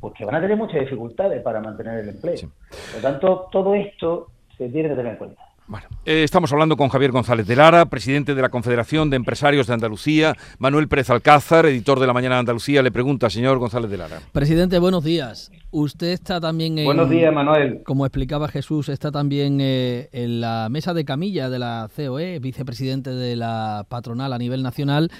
pues 0.00 0.14
que 0.14 0.24
van 0.24 0.34
a 0.34 0.40
tener 0.40 0.56
muchas 0.56 0.80
dificultades 0.80 1.42
para 1.42 1.60
mantener 1.60 1.98
el 1.98 2.08
empleo. 2.08 2.36
Por 2.70 3.02
lo 3.02 3.02
tanto, 3.02 3.48
todo 3.52 3.74
esto 3.74 4.28
se 4.56 4.70
tiene 4.70 4.88
que 4.88 4.94
tener 4.94 5.12
en 5.12 5.18
cuenta. 5.18 5.45
Bueno, 5.68 5.88
eh, 6.04 6.22
estamos 6.22 6.52
hablando 6.52 6.76
con 6.76 6.90
Javier 6.90 7.10
González 7.10 7.44
de 7.44 7.56
Lara, 7.56 7.86
presidente 7.86 8.36
de 8.36 8.42
la 8.42 8.50
Confederación 8.50 9.10
de 9.10 9.16
Empresarios 9.16 9.66
de 9.66 9.74
Andalucía. 9.74 10.36
Manuel 10.60 10.86
Pérez 10.86 11.10
Alcázar, 11.10 11.66
editor 11.66 11.98
de 11.98 12.06
La 12.06 12.12
Mañana 12.12 12.36
de 12.36 12.40
Andalucía, 12.40 12.82
le 12.82 12.92
pregunta, 12.92 13.28
señor 13.30 13.58
González 13.58 13.90
de 13.90 13.96
Lara. 13.96 14.20
Presidente, 14.30 14.78
buenos 14.78 15.02
días. 15.02 15.50
Usted 15.72 16.12
está 16.12 16.40
también 16.40 16.78
en... 16.78 16.84
Buenos 16.84 17.10
días, 17.10 17.34
Manuel. 17.34 17.82
Como 17.84 18.06
explicaba 18.06 18.46
Jesús, 18.46 18.88
está 18.88 19.10
también 19.10 19.58
eh, 19.60 20.08
en 20.12 20.40
la 20.40 20.68
mesa 20.70 20.94
de 20.94 21.04
camilla 21.04 21.50
de 21.50 21.58
la 21.58 21.90
COE, 21.94 22.38
vicepresidente 22.38 23.10
de 23.10 23.34
la 23.34 23.86
patronal 23.88 24.32
a 24.32 24.38
nivel 24.38 24.62
nacional. 24.62 25.10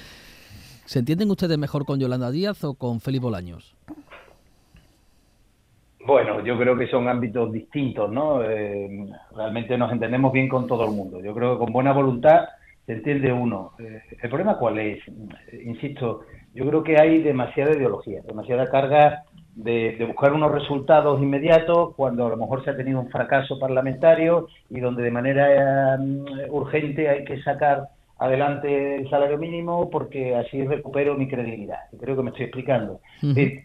¿Se 0.84 1.00
entienden 1.00 1.28
ustedes 1.28 1.58
mejor 1.58 1.84
con 1.84 1.98
Yolanda 1.98 2.30
Díaz 2.30 2.62
o 2.62 2.74
con 2.74 3.00
Felipe 3.00 3.24
Bolaños? 3.24 3.75
Bueno, 6.06 6.40
yo 6.44 6.56
creo 6.56 6.76
que 6.76 6.86
son 6.86 7.08
ámbitos 7.08 7.52
distintos, 7.52 8.10
¿no? 8.12 8.40
Eh, 8.44 9.08
realmente 9.34 9.76
nos 9.76 9.90
entendemos 9.90 10.32
bien 10.32 10.48
con 10.48 10.68
todo 10.68 10.84
el 10.84 10.92
mundo. 10.92 11.20
Yo 11.20 11.34
creo 11.34 11.54
que 11.54 11.64
con 11.64 11.72
buena 11.72 11.92
voluntad 11.92 12.46
se 12.86 12.92
entiende 12.92 13.32
uno. 13.32 13.72
Eh, 13.80 14.00
¿El 14.22 14.28
problema 14.28 14.56
cuál 14.56 14.78
es? 14.78 15.00
Insisto, 15.64 16.20
yo 16.54 16.64
creo 16.64 16.84
que 16.84 17.00
hay 17.00 17.22
demasiada 17.22 17.72
ideología, 17.72 18.22
demasiada 18.22 18.70
carga 18.70 19.24
de, 19.56 20.04
buscar 20.06 20.32
unos 20.32 20.52
resultados 20.52 21.20
inmediatos 21.20 21.94
cuando 21.96 22.26
a 22.26 22.30
lo 22.30 22.36
mejor 22.36 22.62
se 22.62 22.70
ha 22.70 22.76
tenido 22.76 23.00
un 23.00 23.10
fracaso 23.10 23.58
parlamentario 23.58 24.46
y 24.70 24.78
donde 24.78 25.02
de 25.02 25.10
manera 25.10 25.96
mm, 25.98 26.50
urgente 26.50 27.08
hay 27.08 27.24
que 27.24 27.42
sacar 27.42 27.88
adelante 28.18 28.96
el 28.96 29.10
salario 29.10 29.38
mínimo 29.38 29.90
porque 29.90 30.34
así 30.34 30.66
recupero 30.66 31.16
mi 31.16 31.28
credibilidad. 31.28 31.80
Y 31.92 31.98
creo 31.98 32.16
que 32.16 32.22
me 32.22 32.30
estoy 32.30 32.44
explicando. 32.46 33.00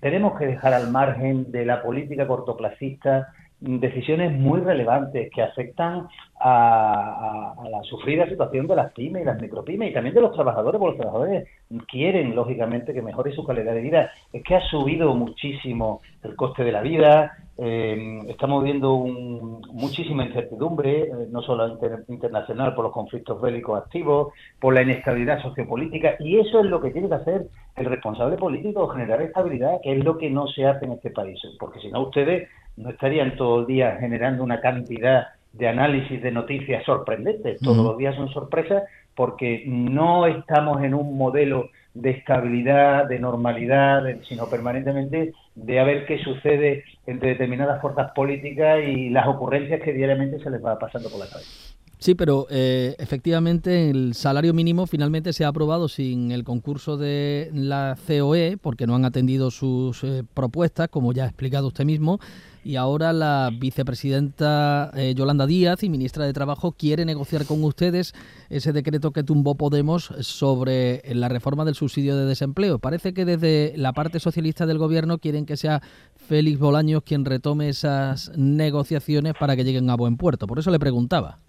tenemos 0.02 0.38
que 0.38 0.48
dejar 0.48 0.74
al 0.74 0.92
margen 0.92 1.52
de 1.52 1.66
la 1.66 1.82
política 1.82 2.28
cortoplacista 2.28 3.34
decisiones 3.62 4.32
muy 4.32 4.60
relevantes 4.62 5.30
que 5.34 5.42
afectan 5.42 6.08
a, 6.44 7.54
la 7.70 7.84
sufrida 7.84 8.28
situación 8.28 8.68
de 8.68 8.76
las 8.76 8.92
pymes 8.94 9.22
y 9.22 9.26
las 9.26 9.40
micropymes 9.40 9.90
y 9.90 9.94
también 9.94 10.16
de 10.16 10.22
los 10.22 10.34
trabajadores, 10.34 10.80
porque 10.80 10.98
los 10.98 11.02
trabajadores 11.02 11.48
quieren, 11.88 12.36
lógicamente, 12.36 12.94
que 12.94 13.02
mejore 13.02 13.34
su 13.34 13.44
calidad 13.44 13.74
de 13.74 13.82
vida. 13.82 14.12
Es 14.34 14.44
que 14.44 14.56
ha 14.56 14.62
subido 14.62 15.14
muchísimo 15.14 16.02
el 16.24 16.36
coste 16.36 16.64
de 16.64 16.72
la 16.72 16.82
vida, 16.82 17.38
eh, 17.58 18.22
estamos 18.28 18.64
viendo 18.64 18.98
muchísima 18.98 20.26
incertidumbre, 20.26 21.02
eh, 21.04 21.28
no 21.30 21.42
solo 21.42 21.78
internacional, 22.08 22.74
por 22.74 22.86
los 22.86 22.94
conflictos 22.94 23.40
bélicos 23.40 23.80
activos, 23.80 24.34
por 24.60 24.74
la 24.74 24.82
inestabilidad 24.82 25.42
sociopolítica, 25.42 26.16
y 26.20 26.40
eso 26.40 26.60
es 26.62 26.66
lo 26.66 26.82
que 26.82 26.92
tiene 26.92 27.08
que 27.08 27.16
hacer 27.16 27.48
el 27.76 27.86
responsable 27.86 28.38
político, 28.38 28.88
generar 28.88 29.22
estabilidad, 29.22 29.80
que 29.84 29.98
es 29.98 30.04
lo 30.04 30.18
que 30.18 30.30
no 30.30 30.48
se 30.48 30.66
hace 30.66 30.86
en 30.86 30.94
este 30.94 31.12
país, 31.12 31.40
porque 31.60 31.80
si 31.80 31.90
no 31.90 32.02
ustedes 32.02 32.50
no 32.78 32.90
estarían 32.90 33.36
todo 33.36 33.60
el 33.60 33.66
día 33.68 33.98
generando 34.00 34.44
una 34.44 34.60
cantidad 34.60 35.28
de 35.54 35.68
análisis 35.68 36.22
de 36.22 36.32
noticias 36.32 36.84
sorprendentes. 36.86 37.60
Todos 37.62 37.86
los 37.86 37.98
días 37.98 38.16
son 38.16 38.30
sorpresas 38.30 38.84
porque 39.16 39.64
no 39.66 40.26
estamos 40.26 40.84
en 40.84 40.94
un 40.94 41.18
modelo 41.18 41.70
de 41.94 42.12
estabilidad, 42.12 43.08
de 43.08 43.20
normalidad, 43.20 44.04
sino 44.28 44.48
permanentemente 44.48 45.34
de 45.56 45.80
a 45.80 45.84
ver 45.84 46.06
qué 46.06 46.24
sucede 46.24 46.86
entre 47.06 47.30
determinadas 47.30 47.82
fuerzas 47.82 48.12
políticas 48.16 48.80
y 48.88 49.10
las 49.10 49.28
ocurrencias 49.28 49.82
que 49.82 49.92
diariamente 49.92 50.40
se 50.40 50.50
les 50.50 50.64
va 50.64 50.80
pasando 50.80 51.10
por 51.10 51.20
la 51.20 51.28
cabeza. 51.28 51.76
Sí, 52.02 52.16
pero 52.16 52.48
eh, 52.50 52.96
efectivamente 52.98 53.92
el 53.92 54.16
salario 54.16 54.56
mínimo 54.56 54.88
finalmente 54.88 55.34
se 55.34 55.46
ha 55.46 55.50
aprobado 55.50 55.88
sin 55.88 56.32
el 56.32 56.44
concurso 56.44 56.98
de 56.98 57.52
la 57.54 57.96
COE, 58.08 58.58
porque 58.60 58.88
no 58.88 58.96
han 58.96 59.06
atendido 59.06 59.52
sus 59.52 60.04
eh, 60.04 60.24
propuestas, 60.34 60.88
como 60.88 61.14
ya 61.14 61.26
ha 61.26 61.28
explicado 61.28 61.68
usted 61.68 61.86
mismo, 61.86 62.20
y 62.64 62.76
ahora 62.76 63.14
la 63.14 63.52
vicepresidenta 63.54 64.92
eh, 64.96 65.14
Yolanda 65.16 65.46
Díaz 65.46 65.84
y 65.84 65.90
ministra 65.90 66.26
de 66.26 66.34
Trabajo 66.34 66.74
quiere 66.74 67.06
negociar 67.06 67.46
con 67.46 67.64
ustedes 67.64 68.14
ese 68.50 68.74
decreto 68.74 69.12
que 69.12 69.24
tumbó 69.24 69.56
Podemos 69.56 70.14
sobre 70.22 71.02
la 71.14 71.30
reforma 71.30 71.66
del 71.66 71.76
subsidio 71.76 72.16
de 72.16 72.26
desempleo. 72.26 72.80
Parece 72.80 73.14
que 73.14 73.26
desde 73.26 73.74
la 73.78 73.94
parte 73.94 74.20
socialista 74.20 74.66
del 74.66 74.78
gobierno 74.78 75.18
quieren 75.18 75.46
que 75.46 75.58
sea 75.58 75.82
Félix 76.16 76.60
Bolaños 76.60 77.04
quien 77.04 77.26
retome 77.26 77.70
esas 77.70 78.32
negociaciones 78.38 79.34
para 79.40 79.56
que 79.56 79.64
lleguen 79.64 79.90
a 79.90 79.96
buen 79.96 80.18
puerto. 80.18 80.48
Por 80.48 80.60
eso 80.60 80.72
le 80.72 80.80
preguntaba. 80.80 81.40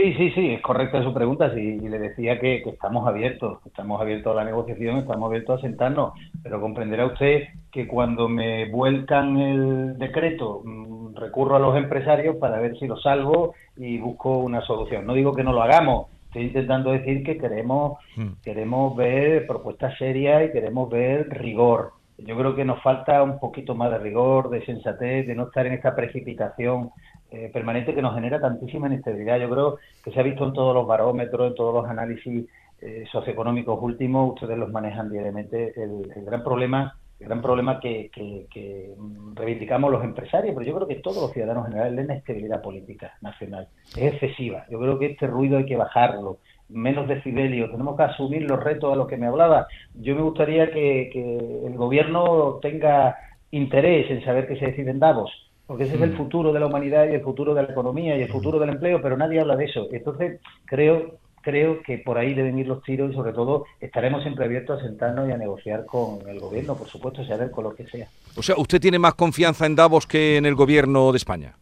Sí, 0.00 0.14
sí, 0.14 0.30
sí, 0.30 0.54
es 0.54 0.62
correcta 0.62 1.02
su 1.02 1.12
pregunta. 1.12 1.52
Sí, 1.54 1.78
y 1.82 1.86
le 1.86 1.98
decía 1.98 2.40
que, 2.40 2.62
estamos 2.64 3.06
abiertos, 3.06 3.58
estamos 3.66 4.00
abiertos 4.00 4.32
a 4.32 4.36
la 4.36 4.44
negociación, 4.44 4.96
estamos 4.96 5.28
abiertos 5.28 5.58
a 5.58 5.60
sentarnos, 5.60 6.14
pero 6.42 6.58
comprenderá 6.58 7.04
usted 7.04 7.48
que 7.70 7.86
cuando 7.86 8.26
me 8.26 8.70
vuelcan 8.70 9.36
el 9.36 9.98
decreto, 9.98 10.62
mm, 10.64 11.16
recurro 11.16 11.56
a 11.56 11.58
los 11.58 11.76
empresarios 11.76 12.36
para 12.36 12.58
ver 12.60 12.78
si 12.78 12.86
lo 12.86 12.96
salvo 12.96 13.54
y 13.76 13.98
busco 13.98 14.38
una 14.38 14.62
solución. 14.62 15.06
No 15.06 15.12
digo 15.12 15.34
que 15.34 15.44
no 15.44 15.52
lo 15.52 15.62
hagamos, 15.62 16.06
estoy 16.28 16.44
intentando 16.44 16.92
decir 16.92 17.22
que 17.22 17.36
queremos, 17.36 17.98
hmm. 18.16 18.40
queremos 18.42 18.96
ver 18.96 19.46
propuestas 19.46 19.98
serias 19.98 20.48
y 20.48 20.52
queremos 20.52 20.88
ver 20.88 21.28
rigor. 21.28 21.92
Yo 22.16 22.36
creo 22.38 22.54
que 22.54 22.64
nos 22.64 22.82
falta 22.82 23.22
un 23.22 23.38
poquito 23.38 23.74
más 23.74 23.90
de 23.90 23.98
rigor, 23.98 24.48
de 24.48 24.64
sensatez, 24.64 25.26
de 25.26 25.34
no 25.34 25.44
estar 25.44 25.66
en 25.66 25.74
esta 25.74 25.94
precipitación 25.94 26.90
eh, 27.30 27.48
permanente 27.52 27.94
que 27.94 28.02
nos 28.02 28.14
genera 28.14 28.40
tantísima 28.40 28.88
inestabilidad. 28.88 29.38
Yo 29.38 29.48
creo 29.48 29.78
que 30.02 30.10
se 30.10 30.18
ha 30.18 30.24
visto 30.24 30.44
en 30.44 30.52
todos 30.52 30.74
los 30.74 30.86
barómetros, 30.86 31.48
en 31.48 31.54
todos 31.54 31.72
los 31.72 31.88
análisis 31.88 32.48
eh, 32.80 33.04
socioeconómicos 33.12 33.78
últimos, 33.80 34.34
ustedes 34.34 34.58
los 34.58 34.72
manejan 34.72 35.10
diariamente, 35.10 35.72
el, 35.80 36.24
gran 36.24 36.42
problema 36.42 36.96
el 37.20 37.26
gran 37.26 37.42
problema 37.42 37.78
que, 37.78 38.10
que, 38.10 38.94
reivindicamos 39.34 39.92
los 39.92 40.02
empresarios, 40.02 40.54
pero 40.56 40.66
yo 40.66 40.74
creo 40.74 40.88
que 40.88 41.02
todos 41.02 41.18
los 41.18 41.32
ciudadanos 41.32 41.66
en 41.66 41.72
general 41.72 41.96
la 41.96 42.02
inestabilidad 42.02 42.62
política 42.62 43.12
nacional. 43.20 43.68
Es 43.90 44.14
excesiva. 44.14 44.64
Yo 44.70 44.80
creo 44.80 44.98
que 44.98 45.06
este 45.06 45.26
ruido 45.26 45.58
hay 45.58 45.66
que 45.66 45.76
bajarlo, 45.76 46.38
menos 46.70 47.06
decibelios, 47.06 47.70
tenemos 47.70 47.94
que 47.98 48.04
asumir 48.04 48.48
los 48.48 48.64
retos 48.64 48.90
a 48.90 48.96
los 48.96 49.06
que 49.06 49.18
me 49.18 49.26
hablaba. 49.26 49.66
Yo 49.94 50.16
me 50.16 50.22
gustaría 50.22 50.70
que, 50.70 51.10
que 51.12 51.66
el 51.66 51.74
gobierno 51.74 52.58
tenga 52.62 53.16
interés 53.50 54.10
en 54.10 54.24
saber 54.24 54.48
qué 54.48 54.56
se 54.56 54.66
decide 54.66 54.90
en 54.90 55.00
Davos 55.00 55.49
porque 55.70 55.84
ese 55.84 55.94
es 55.94 56.02
el 56.02 56.14
mm. 56.14 56.16
futuro 56.16 56.52
de 56.52 56.58
la 56.58 56.66
humanidad 56.66 57.06
y 57.08 57.14
el 57.14 57.20
futuro 57.20 57.54
de 57.54 57.62
la 57.62 57.70
economía 57.70 58.16
y 58.16 58.22
el 58.22 58.28
futuro 58.28 58.58
del 58.58 58.70
empleo, 58.70 59.00
pero 59.00 59.16
nadie 59.16 59.38
habla 59.38 59.54
de 59.54 59.66
eso. 59.66 59.86
Entonces, 59.92 60.40
creo 60.64 61.20
creo 61.42 61.80
que 61.82 61.98
por 61.98 62.18
ahí 62.18 62.34
deben 62.34 62.58
ir 62.58 62.66
los 62.66 62.82
tiros 62.82 63.12
y 63.12 63.14
sobre 63.14 63.32
todo 63.32 63.66
estaremos 63.78 64.22
siempre 64.22 64.46
abiertos 64.46 64.80
a 64.80 64.84
sentarnos 64.84 65.28
y 65.28 65.32
a 65.32 65.36
negociar 65.36 65.86
con 65.86 66.28
el 66.28 66.40
gobierno, 66.40 66.74
por 66.74 66.88
supuesto, 66.88 67.24
sea 67.24 67.38
del 67.38 67.52
color 67.52 67.76
que 67.76 67.86
sea. 67.86 68.08
O 68.36 68.42
sea, 68.42 68.56
¿usted 68.58 68.80
tiene 68.80 68.98
más 68.98 69.14
confianza 69.14 69.64
en 69.64 69.76
Davos 69.76 70.08
que 70.08 70.38
en 70.38 70.44
el 70.44 70.56
gobierno 70.56 71.12
de 71.12 71.18
España? 71.18 71.54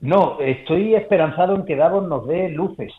No, 0.00 0.38
estoy 0.38 0.94
esperanzado 0.94 1.56
en 1.56 1.64
que 1.64 1.74
Davos 1.74 2.06
nos 2.06 2.28
dé 2.28 2.48
luces 2.48 2.92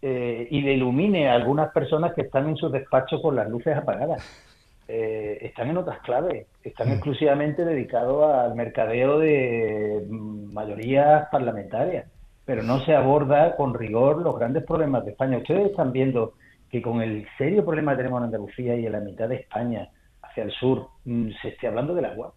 eh, 0.00 0.48
y 0.50 0.62
le 0.62 0.72
ilumine 0.72 1.28
a 1.28 1.34
algunas 1.34 1.70
personas 1.72 2.14
que 2.14 2.22
están 2.22 2.48
en 2.48 2.56
sus 2.56 2.72
despachos 2.72 3.20
con 3.20 3.36
las 3.36 3.50
luces 3.50 3.76
apagadas. 3.76 4.51
Eh, 4.94 5.46
están 5.46 5.70
en 5.70 5.78
otras 5.78 6.00
claves, 6.00 6.48
están 6.62 6.90
mm. 6.90 6.92
exclusivamente 6.92 7.64
dedicados 7.64 8.30
al 8.30 8.54
mercadeo 8.54 9.20
de 9.20 10.06
mayorías 10.10 11.28
parlamentarias, 11.32 12.10
pero 12.44 12.62
no 12.62 12.78
se 12.80 12.94
aborda 12.94 13.56
con 13.56 13.72
rigor 13.72 14.20
los 14.20 14.38
grandes 14.38 14.64
problemas 14.64 15.06
de 15.06 15.12
España. 15.12 15.38
Ustedes 15.38 15.70
están 15.70 15.92
viendo 15.92 16.34
que 16.70 16.82
con 16.82 17.00
el 17.00 17.26
serio 17.38 17.64
problema 17.64 17.92
que 17.92 18.02
tenemos 18.02 18.18
en 18.18 18.24
Andalucía 18.24 18.76
y 18.76 18.84
en 18.84 18.92
la 18.92 19.00
mitad 19.00 19.30
de 19.30 19.36
España, 19.36 19.88
hacia 20.20 20.42
el 20.42 20.52
sur, 20.52 20.88
mm, 21.06 21.30
se 21.40 21.48
esté 21.48 21.68
hablando 21.68 21.94
del 21.94 22.04
agua. 22.04 22.34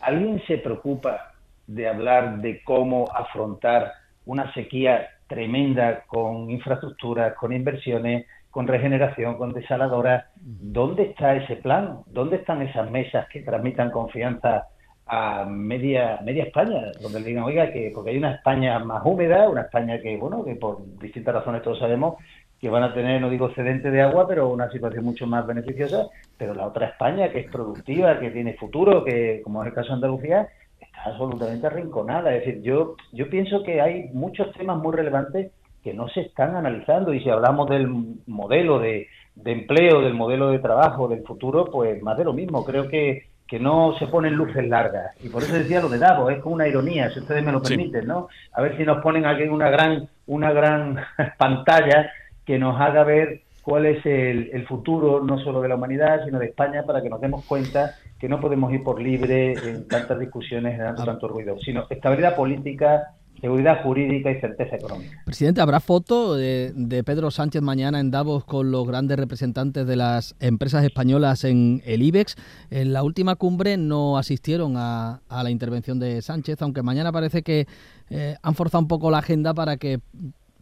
¿Alguien 0.00 0.40
se 0.46 0.56
preocupa 0.56 1.34
de 1.66 1.88
hablar 1.88 2.38
de 2.38 2.62
cómo 2.64 3.04
afrontar 3.14 3.92
una 4.24 4.50
sequía 4.54 5.10
tremenda 5.26 6.04
con 6.06 6.50
infraestructuras, 6.50 7.34
con 7.34 7.52
inversiones, 7.52 8.24
con 8.58 8.66
regeneración, 8.66 9.36
con 9.36 9.52
desaladoras. 9.52 10.24
¿Dónde 10.34 11.04
está 11.04 11.36
ese 11.36 11.54
plan? 11.54 12.00
¿Dónde 12.08 12.38
están 12.38 12.60
esas 12.60 12.90
mesas 12.90 13.28
que 13.28 13.42
transmitan 13.42 13.92
confianza 13.92 14.66
a 15.06 15.44
media 15.44 16.18
media 16.24 16.42
España? 16.42 16.90
Donde 17.00 17.20
le 17.20 17.26
digan, 17.26 17.44
oiga, 17.44 17.70
que 17.70 17.92
porque 17.94 18.10
hay 18.10 18.18
una 18.18 18.34
España 18.34 18.80
más 18.80 19.02
húmeda, 19.04 19.48
una 19.48 19.60
España 19.60 20.00
que, 20.00 20.16
bueno, 20.16 20.44
que 20.44 20.56
por 20.56 20.78
distintas 20.98 21.36
razones 21.36 21.62
todos 21.62 21.78
sabemos 21.78 22.16
que 22.60 22.68
van 22.68 22.82
a 22.82 22.92
tener, 22.92 23.20
no 23.20 23.30
digo 23.30 23.46
excedente 23.46 23.92
de 23.92 24.02
agua, 24.02 24.26
pero 24.26 24.48
una 24.48 24.68
situación 24.72 25.04
mucho 25.04 25.24
más 25.28 25.46
beneficiosa, 25.46 26.08
pero 26.36 26.52
la 26.52 26.66
otra 26.66 26.88
España 26.88 27.30
que 27.30 27.38
es 27.38 27.50
productiva, 27.52 28.18
que 28.18 28.32
tiene 28.32 28.54
futuro, 28.54 29.04
que 29.04 29.40
como 29.44 29.62
es 29.62 29.68
el 29.68 29.74
caso 29.74 29.90
de 29.90 29.94
Andalucía, 29.94 30.48
está 30.80 31.04
absolutamente 31.04 31.68
arrinconada. 31.68 32.34
Es 32.34 32.44
decir, 32.44 32.62
yo, 32.62 32.96
yo 33.12 33.30
pienso 33.30 33.62
que 33.62 33.80
hay 33.80 34.08
muchos 34.12 34.52
temas 34.54 34.78
muy 34.78 34.96
relevantes 34.96 35.52
que 35.88 35.94
no 35.94 36.06
se 36.08 36.20
están 36.20 36.54
analizando 36.54 37.14
y 37.14 37.22
si 37.22 37.30
hablamos 37.30 37.70
del 37.70 37.88
modelo 38.26 38.78
de, 38.78 39.08
empleo, 39.42 40.02
del 40.02 40.12
modelo 40.12 40.50
de 40.50 40.58
trabajo, 40.58 41.08
del 41.08 41.22
futuro, 41.22 41.64
pues 41.64 42.02
más 42.02 42.18
de 42.18 42.24
lo 42.24 42.34
mismo. 42.34 42.62
Creo 42.62 42.88
que, 42.88 43.28
que 43.46 43.58
no 43.58 43.94
se 43.98 44.06
ponen 44.06 44.34
luces 44.34 44.68
largas. 44.68 45.16
Y 45.24 45.30
por 45.30 45.42
eso 45.42 45.54
decía 45.54 45.80
lo 45.80 45.88
de 45.88 45.98
Davos, 45.98 46.30
es 46.30 46.42
como 46.42 46.56
una 46.56 46.68
ironía, 46.68 47.08
si 47.08 47.20
ustedes 47.20 47.42
me 47.42 47.52
lo 47.52 47.62
permiten, 47.62 48.06
¿no? 48.06 48.28
A 48.52 48.60
ver 48.60 48.76
si 48.76 48.84
nos 48.84 49.02
ponen 49.02 49.24
aquí 49.24 49.44
una 49.44 49.70
gran, 49.70 50.10
una 50.26 50.52
gran 50.52 50.98
pantalla 51.38 52.12
que 52.44 52.58
nos 52.58 52.78
haga 52.78 53.02
ver 53.04 53.40
cuál 53.62 53.86
es 53.86 54.04
el, 54.04 54.50
el, 54.52 54.66
futuro 54.66 55.24
no 55.24 55.38
solo 55.38 55.62
de 55.62 55.68
la 55.68 55.76
humanidad, 55.76 56.22
sino 56.26 56.38
de 56.38 56.46
España, 56.46 56.82
para 56.82 57.00
que 57.00 57.08
nos 57.08 57.20
demos 57.22 57.46
cuenta 57.46 57.94
que 58.18 58.28
no 58.28 58.40
podemos 58.40 58.70
ir 58.74 58.82
por 58.82 59.00
libre 59.00 59.52
en 59.52 59.88
tantas 59.88 60.18
discusiones, 60.18 60.72
generando 60.72 61.04
tanto 61.04 61.28
ruido, 61.28 61.58
sino 61.60 61.86
estabilidad 61.88 62.36
política, 62.36 63.14
seguridad 63.40 63.82
jurídica 63.82 64.30
y 64.30 64.40
certeza 64.40 64.76
económica. 64.76 65.22
Presidente, 65.24 65.60
¿habrá 65.60 65.80
foto 65.80 66.34
de, 66.34 67.02
Pedro 67.04 67.30
Sánchez 67.30 67.62
mañana 67.62 68.00
en 68.00 68.10
Davos 68.10 68.44
con 68.44 68.70
los 68.70 68.86
grandes 68.86 69.18
representantes 69.18 69.86
de 69.86 69.96
las 69.96 70.34
empresas 70.40 70.84
españolas 70.84 71.44
en 71.44 71.82
el 71.84 72.02
IBEX? 72.02 72.36
En 72.70 72.92
la 72.92 73.02
última 73.02 73.36
cumbre 73.36 73.76
no 73.76 74.18
asistieron 74.18 74.74
a, 74.76 75.20
la 75.30 75.50
intervención 75.50 75.98
de 75.98 76.20
Sánchez, 76.22 76.60
aunque 76.62 76.82
mañana 76.82 77.12
parece 77.12 77.42
que 77.42 77.66
eh, 78.10 78.36
han 78.42 78.54
forzado 78.54 78.82
un 78.82 78.88
poco 78.88 79.10
la 79.10 79.18
agenda 79.18 79.54
para 79.54 79.76
que 79.76 80.00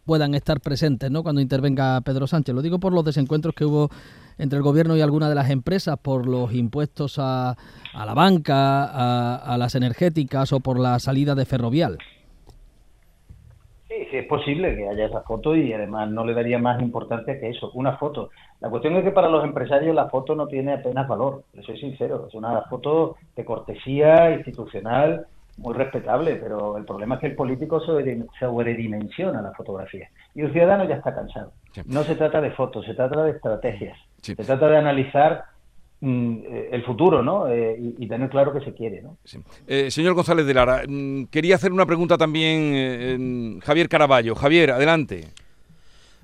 puedan 0.05 0.35
estar 0.35 0.61
presentes 0.61 1.11
¿no? 1.11 1.23
cuando 1.23 1.41
intervenga 1.41 1.99
Pedro 2.01 2.27
Sánchez. 2.27 2.55
Lo 2.55 2.61
digo 2.61 2.79
por 2.79 2.93
los 2.93 3.03
desencuentros 3.03 3.53
que 3.53 3.65
hubo 3.65 3.89
entre 4.37 4.57
el 4.57 4.63
gobierno 4.63 4.95
y 4.95 5.01
algunas 5.01 5.29
de 5.29 5.35
las 5.35 5.49
empresas 5.49 5.97
por 6.01 6.27
los 6.27 6.53
impuestos 6.53 7.15
a, 7.17 7.57
la 7.93 8.13
banca, 8.13 8.85
a, 8.85 9.35
a 9.35 9.57
las 9.57 9.75
energéticas 9.75 10.53
o 10.53 10.59
por 10.59 10.79
la 10.79 10.99
salida 10.99 11.35
de 11.35 11.45
Ferrovial. 11.45 11.97
Sí, 13.87 13.95
es 14.11 14.25
posible 14.25 14.75
que 14.75 14.87
haya 14.87 15.05
esa 15.05 15.21
foto 15.21 15.55
y 15.55 15.71
además 15.71 16.09
no 16.09 16.25
le 16.25 16.33
daría 16.33 16.59
más 16.59 16.81
importancia 16.81 17.39
que 17.39 17.49
eso, 17.49 17.71
una 17.73 17.95
foto. 17.97 18.31
La 18.59 18.69
cuestión 18.69 18.95
es 18.97 19.03
que 19.03 19.11
para 19.11 19.29
los 19.29 19.43
empresarios 19.45 19.95
la 19.95 20.09
foto 20.09 20.35
no 20.35 20.47
tiene 20.47 20.73
apenas 20.73 21.07
valor, 21.07 21.43
les 21.53 21.65
soy 21.65 21.79
sincero, 21.79 22.25
es 22.27 22.33
una 22.35 22.63
foto 22.63 23.15
de 23.35 23.45
cortesía 23.45 24.31
institucional 24.31 25.25
muy 25.57 25.73
respetable, 25.73 26.35
pero 26.35 26.77
el 26.77 26.85
problema 26.85 27.15
es 27.15 27.21
que 27.21 27.27
el 27.27 27.35
político 27.35 27.79
sobredimensiona 27.79 29.41
la 29.41 29.53
fotografía 29.53 30.09
y 30.35 30.41
el 30.41 30.51
ciudadano 30.51 30.83
ya 30.83 30.95
está 30.95 31.15
cansado. 31.15 31.53
No 31.85 32.03
se 32.03 32.15
trata 32.15 32.41
de 32.41 32.51
fotos, 32.51 32.85
se 32.85 32.93
trata 32.93 33.23
de 33.23 33.31
estrategias, 33.31 33.97
se 34.21 34.35
trata 34.35 34.67
de 34.67 34.77
analizar 34.77 35.45
el 36.01 36.83
futuro, 36.83 37.23
¿no? 37.23 37.47
Eh, 37.47 37.93
y, 37.97 38.07
tener 38.07 38.29
claro 38.29 38.53
que 38.53 38.61
se 38.61 38.73
quiere, 38.73 39.01
¿no? 39.01 39.17
señor 39.89 40.13
González 40.13 40.45
de 40.45 40.53
Lara, 40.53 40.83
mm, 40.87 41.25
quería 41.25 41.55
hacer 41.55 41.71
una 41.71 41.85
pregunta 41.85 42.17
también 42.17 43.59
Javier 43.61 43.89
Caraballo. 43.89 44.35
Javier, 44.35 44.71
adelante. 44.71 45.29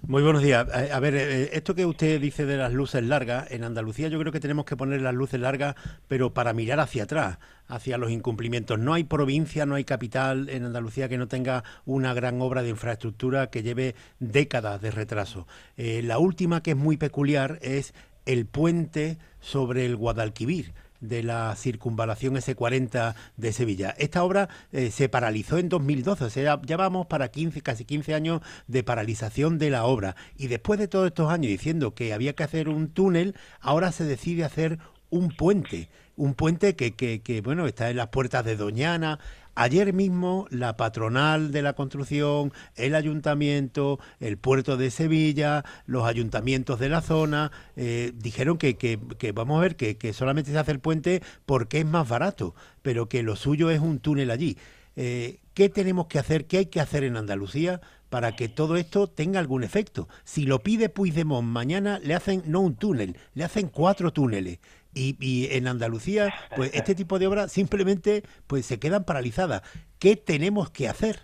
Muy 0.05 0.21
buenos 0.21 0.43
días. 0.43 0.67
A 0.91 0.99
ver, 0.99 1.15
esto 1.15 1.75
que 1.75 1.85
usted 1.85 2.19
dice 2.19 2.45
de 2.45 2.57
las 2.57 2.73
luces 2.73 3.01
largas, 3.01 3.49
en 3.51 3.63
Andalucía 3.63 4.09
yo 4.09 4.19
creo 4.19 4.33
que 4.33 4.41
tenemos 4.41 4.65
que 4.65 4.75
poner 4.75 5.01
las 5.01 5.13
luces 5.13 5.39
largas, 5.39 5.75
pero 6.09 6.33
para 6.33 6.51
mirar 6.51 6.81
hacia 6.81 7.03
atrás, 7.03 7.39
hacia 7.67 7.97
los 7.97 8.11
incumplimientos. 8.11 8.77
No 8.77 8.93
hay 8.93 9.05
provincia, 9.05 9.65
no 9.65 9.75
hay 9.75 9.85
capital 9.85 10.49
en 10.49 10.65
Andalucía 10.65 11.07
que 11.07 11.17
no 11.17 11.29
tenga 11.29 11.63
una 11.85 12.13
gran 12.13 12.41
obra 12.41 12.63
de 12.63 12.69
infraestructura 12.69 13.49
que 13.49 13.63
lleve 13.63 13.95
décadas 14.19 14.81
de 14.81 14.91
retraso. 14.91 15.47
la 15.77 16.17
última 16.19 16.61
que 16.61 16.71
es 16.71 16.77
muy 16.77 16.97
peculiar 16.97 17.59
es 17.61 17.93
el 18.25 18.45
puente 18.45 19.17
sobre 19.39 19.85
el 19.85 19.95
Guadalquivir 19.95 20.73
de 21.03 21.21
la 21.21 21.53
circunvalación 21.57 22.35
S40 22.35 23.13
de 23.35 23.51
Sevilla. 23.51 23.93
Esta 23.97 24.23
obra 24.23 24.47
eh, 24.71 24.89
se 24.89 25.09
paralizó 25.09 25.57
en 25.57 25.67
2012, 25.67 26.23
o 26.23 26.29
sea, 26.29 26.61
ya 26.63 26.77
vamos 26.77 27.07
para 27.07 27.27
15, 27.27 27.61
casi 27.61 27.83
15 27.83 28.13
años 28.13 28.41
de 28.67 28.83
paralización 28.83 29.59
de 29.59 29.69
la 29.69 29.83
obra. 29.83 30.15
Y 30.37 30.47
después 30.47 30.79
de 30.79 30.87
todos 30.87 31.07
estos 31.07 31.29
años 31.29 31.49
diciendo 31.49 31.93
que 31.93 32.13
había 32.13 32.33
que 32.33 32.43
hacer 32.43 32.69
un 32.69 32.87
túnel, 32.87 33.35
ahora 33.59 33.91
se 33.91 34.05
decide 34.05 34.45
hacer 34.45 34.79
un 35.09 35.29
puente. 35.29 35.89
Un 36.15 36.35
puente 36.35 36.75
que, 36.75 36.93
que, 36.93 37.21
que 37.21 37.41
bueno, 37.41 37.67
está 37.67 37.89
en 37.89 37.97
las 37.97 38.07
puertas 38.07 38.45
de 38.45 38.55
Doñana, 38.55 39.19
Ayer 39.55 39.93
mismo 39.93 40.47
la 40.49 40.77
patronal 40.77 41.51
de 41.51 41.61
la 41.61 41.73
construcción, 41.73 42.51
el 42.75 42.95
ayuntamiento, 42.95 43.99
el 44.19 44.37
puerto 44.37 44.77
de 44.77 44.89
Sevilla, 44.89 45.63
los 45.85 46.05
ayuntamientos 46.05 46.79
de 46.79 46.89
la 46.89 47.01
zona, 47.01 47.51
eh, 47.75 48.13
dijeron 48.15 48.57
que, 48.57 48.75
que, 48.75 49.31
vamos 49.31 49.59
a 49.59 49.61
ver 49.61 49.75
que, 49.75 49.97
que, 49.97 50.13
solamente 50.13 50.51
se 50.51 50.57
hace 50.57 50.71
el 50.71 50.79
puente 50.79 51.21
porque 51.45 51.79
es 51.79 51.85
más 51.85 52.09
barato, 52.09 52.55
pero 52.81 53.07
que 53.07 53.21
lo 53.21 53.35
suyo 53.35 53.69
es 53.69 53.79
un 53.79 53.99
túnel 53.99 54.31
allí. 54.31 54.57
Eh, 54.95 55.39
¿Qué 55.53 55.69
tenemos 55.69 56.07
que 56.07 56.19
hacer? 56.19 56.45
¿Qué 56.45 56.57
hay 56.57 56.65
que 56.67 56.79
hacer 56.79 57.03
en 57.03 57.17
Andalucía 57.17 57.81
para 58.09 58.35
que 58.35 58.49
todo 58.49 58.75
esto 58.75 59.07
tenga 59.07 59.39
algún 59.39 59.63
efecto? 59.63 60.07
Si 60.23 60.45
lo 60.45 60.63
pide 60.63 60.89
Puigdemont 60.89 61.47
mañana, 61.47 61.99
le 61.99 62.15
hacen 62.15 62.43
no 62.45 62.61
un 62.61 62.75
túnel, 62.75 63.17
le 63.33 63.43
hacen 63.43 63.69
cuatro 63.69 64.11
túneles. 64.11 64.59
Y, 64.93 65.47
en 65.51 65.67
Andalucía, 65.67 66.33
pues 66.55 66.71
este 66.75 66.95
tipo 66.95 67.19
de 67.19 67.27
obras 67.27 67.51
simplemente 67.51 68.23
pues 68.47 68.65
se 68.65 68.79
quedan 68.79 69.03
paralizadas. 69.03 69.61
¿Qué 69.99 70.15
tenemos 70.15 70.69
que 70.69 70.87
hacer? 70.87 71.19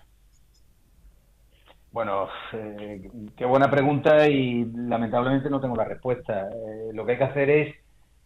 Bueno, 1.91 2.27
eh, 2.53 3.09
qué 3.35 3.45
buena 3.45 3.69
pregunta 3.69 4.27
y 4.27 4.63
lamentablemente 4.65 5.49
no 5.49 5.59
tengo 5.59 5.75
la 5.75 5.85
respuesta. 5.85 6.47
Eh, 6.49 6.91
lo 6.93 7.05
que 7.05 7.13
hay 7.13 7.17
que 7.17 7.23
hacer 7.23 7.49
es 7.49 7.75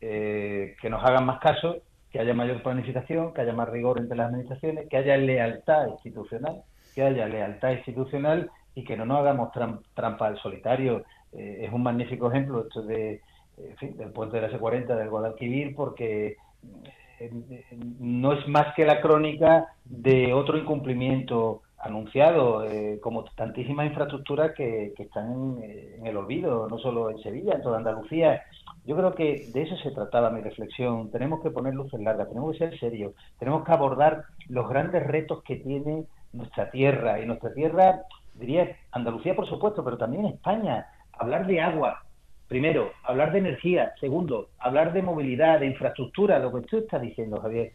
eh, 0.02 0.76
que 0.82 0.90
nos 0.90 1.04
hagan 1.04 1.26
más 1.26 1.40
caso, 1.40 1.78
que 2.12 2.20
haya 2.20 2.34
mayor 2.34 2.62
planificación, 2.62 3.34
que 3.34 3.42
haya 3.42 3.54
más 3.54 3.70
rigor 3.70 4.00
entre 4.00 4.18
las 4.18 4.28
administraciones, 4.28 4.90
que 4.90 4.98
haya 4.98 5.16
lealtad 5.16 5.88
institucional, 5.88 6.64
que 6.94 7.04
haya 7.04 7.26
lealtad 7.26 7.72
institucional 7.72 8.52
y 8.76 8.84
que 8.84 8.98
no 8.98 9.06
nos 9.06 9.20
hagamos 9.20 9.52
trampa 9.94 10.28
al 10.28 10.40
solitario. 10.40 11.06
es 11.32 11.72
un 11.72 11.84
magnífico 11.84 12.30
ejemplo 12.30 12.62
esto 12.62 12.84
de 12.84 13.22
del 13.58 14.12
puente 14.12 14.40
de 14.40 14.48
la 14.48 14.58
S40 14.58 14.96
del 14.96 15.10
Guadalquivir, 15.10 15.76
porque 15.76 16.38
eh, 17.20 17.32
no 18.00 18.34
es 18.34 18.48
más 18.48 18.74
que 18.76 18.86
la 18.86 19.02
crónica 19.02 19.68
de 19.86 20.34
otro 20.34 20.58
incumplimiento 20.58 21.62
anunciado, 21.84 22.64
eh, 22.64 23.00
como 23.02 23.26
tantísimas 23.36 23.88
infraestructuras 23.88 24.54
que, 24.56 24.94
están 24.98 25.58
eh, 25.62 25.98
en, 26.00 26.08
el 26.08 26.16
olvido, 26.16 26.68
no 26.70 26.78
solo 26.80 27.10
en 27.10 27.20
Sevilla, 27.20 27.56
en 27.56 27.62
toda 27.62 27.78
Andalucía. 27.78 28.44
Yo 28.86 28.96
creo 28.96 29.14
que 29.14 29.50
de 29.54 29.62
eso 29.62 29.76
se 29.78 29.92
trataba 29.92 30.30
mi 30.30 30.42
reflexión. 30.42 31.12
Tenemos 31.12 31.42
que 31.42 31.52
poner 31.52 31.74
luces 31.74 32.00
largas, 32.00 32.30
tenemos 32.30 32.54
que 32.54 32.60
ser 32.60 32.80
serios, 32.80 33.14
tenemos 33.38 33.66
que 33.66 33.72
abordar 33.74 34.24
los 34.48 34.70
grandes 34.70 35.06
retos 35.06 35.44
que 35.44 35.58
tiene 35.58 36.06
nuestra 36.32 36.72
tierra. 36.72 37.20
Y 37.20 37.26
nuestra 37.26 37.54
tierra, 37.54 38.04
diría 38.34 38.78
Andalucía, 38.92 39.36
por 39.36 39.48
supuesto, 39.48 39.84
pero 39.84 39.98
también 39.98 40.26
España. 40.26 40.88
Hablar 41.12 41.46
de 41.46 41.62
agua, 41.62 42.04
Primero, 42.48 42.92
hablar 43.04 43.32
de 43.32 43.40
energía. 43.40 43.94
Segundo, 44.00 44.50
hablar 44.60 44.94
de 44.94 45.02
movilidad, 45.02 45.60
de 45.60 45.68
infraestructura, 45.68 46.40
lo 46.40 46.54
que 46.54 46.62
tú 46.68 46.78
estás 46.78 47.02
diciendo, 47.02 47.40
Javier. 47.42 47.74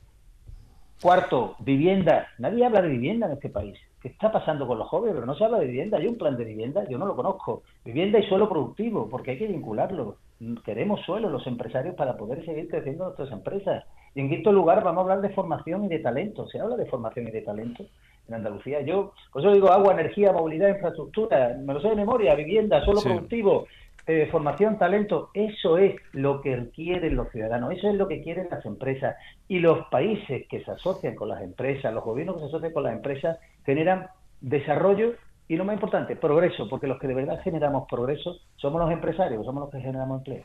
Cuarto, 1.01 1.55
vivienda. 1.61 2.27
Nadie 2.39 2.65
habla 2.65 2.83
de 2.83 2.89
vivienda 2.89 3.27
en 3.27 3.33
este 3.33 3.49
país. 3.49 3.79
¿Qué 4.01 4.09
está 4.09 4.33
pasando 4.33 4.67
con 4.67 4.79
los 4.79 4.89
jóvenes? 4.89 5.15
Pero 5.15 5.27
no 5.27 5.35
se 5.35 5.45
habla 5.45 5.59
de 5.59 5.67
vivienda. 5.67 5.99
Hay 5.99 6.07
un 6.07 6.19
plan 6.19 6.37
de 6.37 6.45
vivienda, 6.45 6.85
yo 6.89 6.99
no 6.99 7.07
lo 7.07 7.15
conozco. 7.15 7.63
Vivienda 7.85 8.19
y 8.19 8.29
suelo 8.29 8.49
productivo, 8.49 9.09
porque 9.09 9.33
hay 9.33 9.39
que 9.39 9.47
vincularlo. 9.47 10.17
Queremos 10.65 11.01
suelo 11.03 11.29
los 11.29 11.47
empresarios 11.47 11.95
para 11.95 12.17
poder 12.17 12.45
seguir 12.45 12.69
creciendo 12.69 13.05
nuestras 13.05 13.31
empresas. 13.33 13.85
Y 14.15 14.21
en 14.21 14.29
quinto 14.29 14.53
lugar, 14.53 14.83
vamos 14.83 14.99
a 14.99 15.03
hablar 15.03 15.21
de 15.21 15.35
formación 15.35 15.85
y 15.85 15.89
de 15.89 16.01
talento. 16.01 16.49
Se 16.49 16.61
habla 16.61 16.77
de 16.77 16.87
formación 16.87 17.29
y 17.29 17.31
de 17.31 17.43
talento 17.43 17.85
en 18.29 18.35
Andalucía. 18.35 18.81
Yo, 18.83 19.13
por 19.33 19.43
eso 19.43 19.53
digo 19.53 19.71
agua, 19.71 19.93
energía, 19.93 20.33
movilidad, 20.33 20.69
infraestructura. 20.69 21.57
Me 21.61 21.75
lo 21.75 21.81
sé 21.81 21.89
de 21.89 21.97
memoria, 21.97 22.35
vivienda, 22.35 22.85
suelo 22.85 23.01
productivo, 23.01 23.67
eh, 24.09 24.27
formación, 24.31 24.79
talento, 24.79 25.31
eso 25.35 25.77
es 25.77 25.95
lo 26.13 26.41
que 26.41 26.71
quieren 26.75 27.15
los 27.15 27.31
ciudadanos, 27.31 27.75
eso 27.75 27.91
es 27.91 27.95
lo 27.95 28.09
que 28.09 28.23
quieren 28.23 28.49
las 28.51 28.65
empresas. 28.65 29.17
Y 29.49 29.59
los 29.59 29.87
países 29.89 30.47
que 30.49 30.65
se 30.65 30.71
asocian 30.71 31.15
con 31.15 31.29
las 31.29 31.43
empresas, 31.43 31.93
los 31.93 32.03
gobiernos 32.03 32.37
que 32.37 32.41
se 32.41 32.47
asocian 32.47 32.73
con 32.73 32.85
las 32.85 32.95
empresas, 32.95 33.39
generan 33.67 34.09
desarrollo 34.41 35.13
y 35.51 35.57
lo 35.57 35.65
más 35.65 35.75
importante, 35.75 36.15
progreso, 36.15 36.69
porque 36.69 36.87
los 36.87 37.01
que 37.01 37.07
de 37.07 37.15
verdad 37.15 37.41
generamos 37.43 37.89
progreso 37.89 38.37
somos 38.57 38.83
los 38.83 38.91
empresarios, 38.91 39.47
somos 39.47 39.63
los 39.63 39.71
que 39.71 39.81
generamos 39.81 40.19
empleo. 40.19 40.43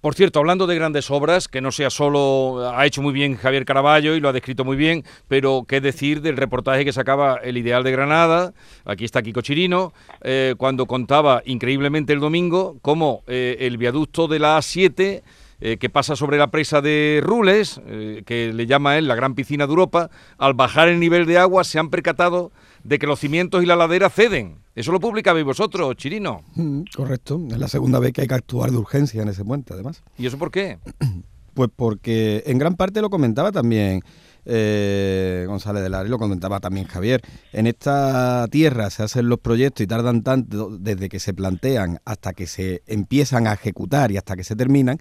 Por 0.00 0.14
cierto, 0.14 0.40
hablando 0.40 0.66
de 0.66 0.74
grandes 0.74 1.12
obras, 1.12 1.46
que 1.46 1.60
no 1.60 1.70
sea 1.70 1.90
solo, 1.90 2.72
ha 2.74 2.84
hecho 2.84 3.02
muy 3.02 3.12
bien 3.12 3.36
Javier 3.36 3.64
Caraballo 3.64 4.16
y 4.16 4.20
lo 4.20 4.28
ha 4.28 4.32
descrito 4.32 4.64
muy 4.64 4.76
bien, 4.76 5.04
pero 5.28 5.64
qué 5.68 5.80
decir 5.80 6.22
del 6.22 6.36
reportaje 6.36 6.84
que 6.84 6.92
sacaba 6.92 7.36
El 7.36 7.56
Ideal 7.56 7.84
de 7.84 7.92
Granada, 7.92 8.52
aquí 8.84 9.04
está 9.04 9.22
Kiko 9.22 9.42
Chirino, 9.42 9.92
eh, 10.22 10.56
cuando 10.58 10.86
contaba 10.86 11.42
increíblemente 11.44 12.12
el 12.12 12.18
domingo 12.18 12.78
cómo 12.82 13.22
eh, 13.28 13.58
el 13.60 13.78
viaducto 13.78 14.26
de 14.26 14.40
la 14.40 14.58
A7 14.58 15.22
eh, 15.60 15.76
que 15.76 15.88
pasa 15.88 16.16
sobre 16.16 16.38
la 16.38 16.48
presa 16.48 16.80
de 16.80 17.20
Rules, 17.22 17.80
que 18.26 18.52
le 18.52 18.66
llama 18.66 18.98
él 18.98 19.06
la 19.06 19.14
gran 19.14 19.36
piscina 19.36 19.66
de 19.66 19.70
Europa, 19.70 20.10
al 20.36 20.54
bajar 20.54 20.88
el 20.88 20.98
nivel 20.98 21.24
de 21.26 21.38
agua 21.38 21.62
se 21.62 21.78
han 21.78 21.88
percatado 21.88 22.50
de 22.84 22.98
que 22.98 23.06
los 23.06 23.20
cimientos 23.20 23.62
y 23.62 23.66
la 23.66 23.76
ladera 23.76 24.10
ceden. 24.10 24.56
Eso 24.74 24.92
lo 24.92 25.00
publicabais 25.00 25.44
vosotros, 25.44 25.96
Chirino. 25.96 26.42
Mm, 26.54 26.82
correcto. 26.94 27.40
Es 27.50 27.58
la 27.58 27.68
segunda 27.68 27.98
vez 27.98 28.12
que 28.12 28.22
hay 28.22 28.28
que 28.28 28.34
actuar 28.34 28.70
de 28.70 28.78
urgencia 28.78 29.22
en 29.22 29.28
ese 29.28 29.44
puente, 29.44 29.74
además. 29.74 30.02
¿Y 30.18 30.26
eso 30.26 30.38
por 30.38 30.50
qué? 30.50 30.78
Pues 31.54 31.68
porque 31.76 32.42
en 32.46 32.56
gran 32.56 32.76
parte 32.76 33.02
lo 33.02 33.10
comentaba 33.10 33.52
también 33.52 34.00
eh, 34.44 35.44
González 35.46 35.82
de 35.82 35.88
Lara 35.90 36.06
y 36.06 36.10
lo 36.10 36.18
comentaba 36.18 36.60
también 36.60 36.86
Javier. 36.86 37.20
En 37.52 37.66
esta 37.66 38.46
tierra 38.50 38.90
se 38.90 39.02
hacen 39.02 39.28
los 39.28 39.38
proyectos 39.38 39.84
y 39.84 39.86
tardan 39.86 40.22
tanto 40.22 40.70
desde 40.78 41.08
que 41.08 41.20
se 41.20 41.34
plantean 41.34 41.98
hasta 42.04 42.32
que 42.32 42.46
se 42.46 42.82
empiezan 42.86 43.46
a 43.46 43.52
ejecutar 43.52 44.10
y 44.12 44.16
hasta 44.16 44.34
que 44.34 44.44
se 44.44 44.56
terminan 44.56 44.98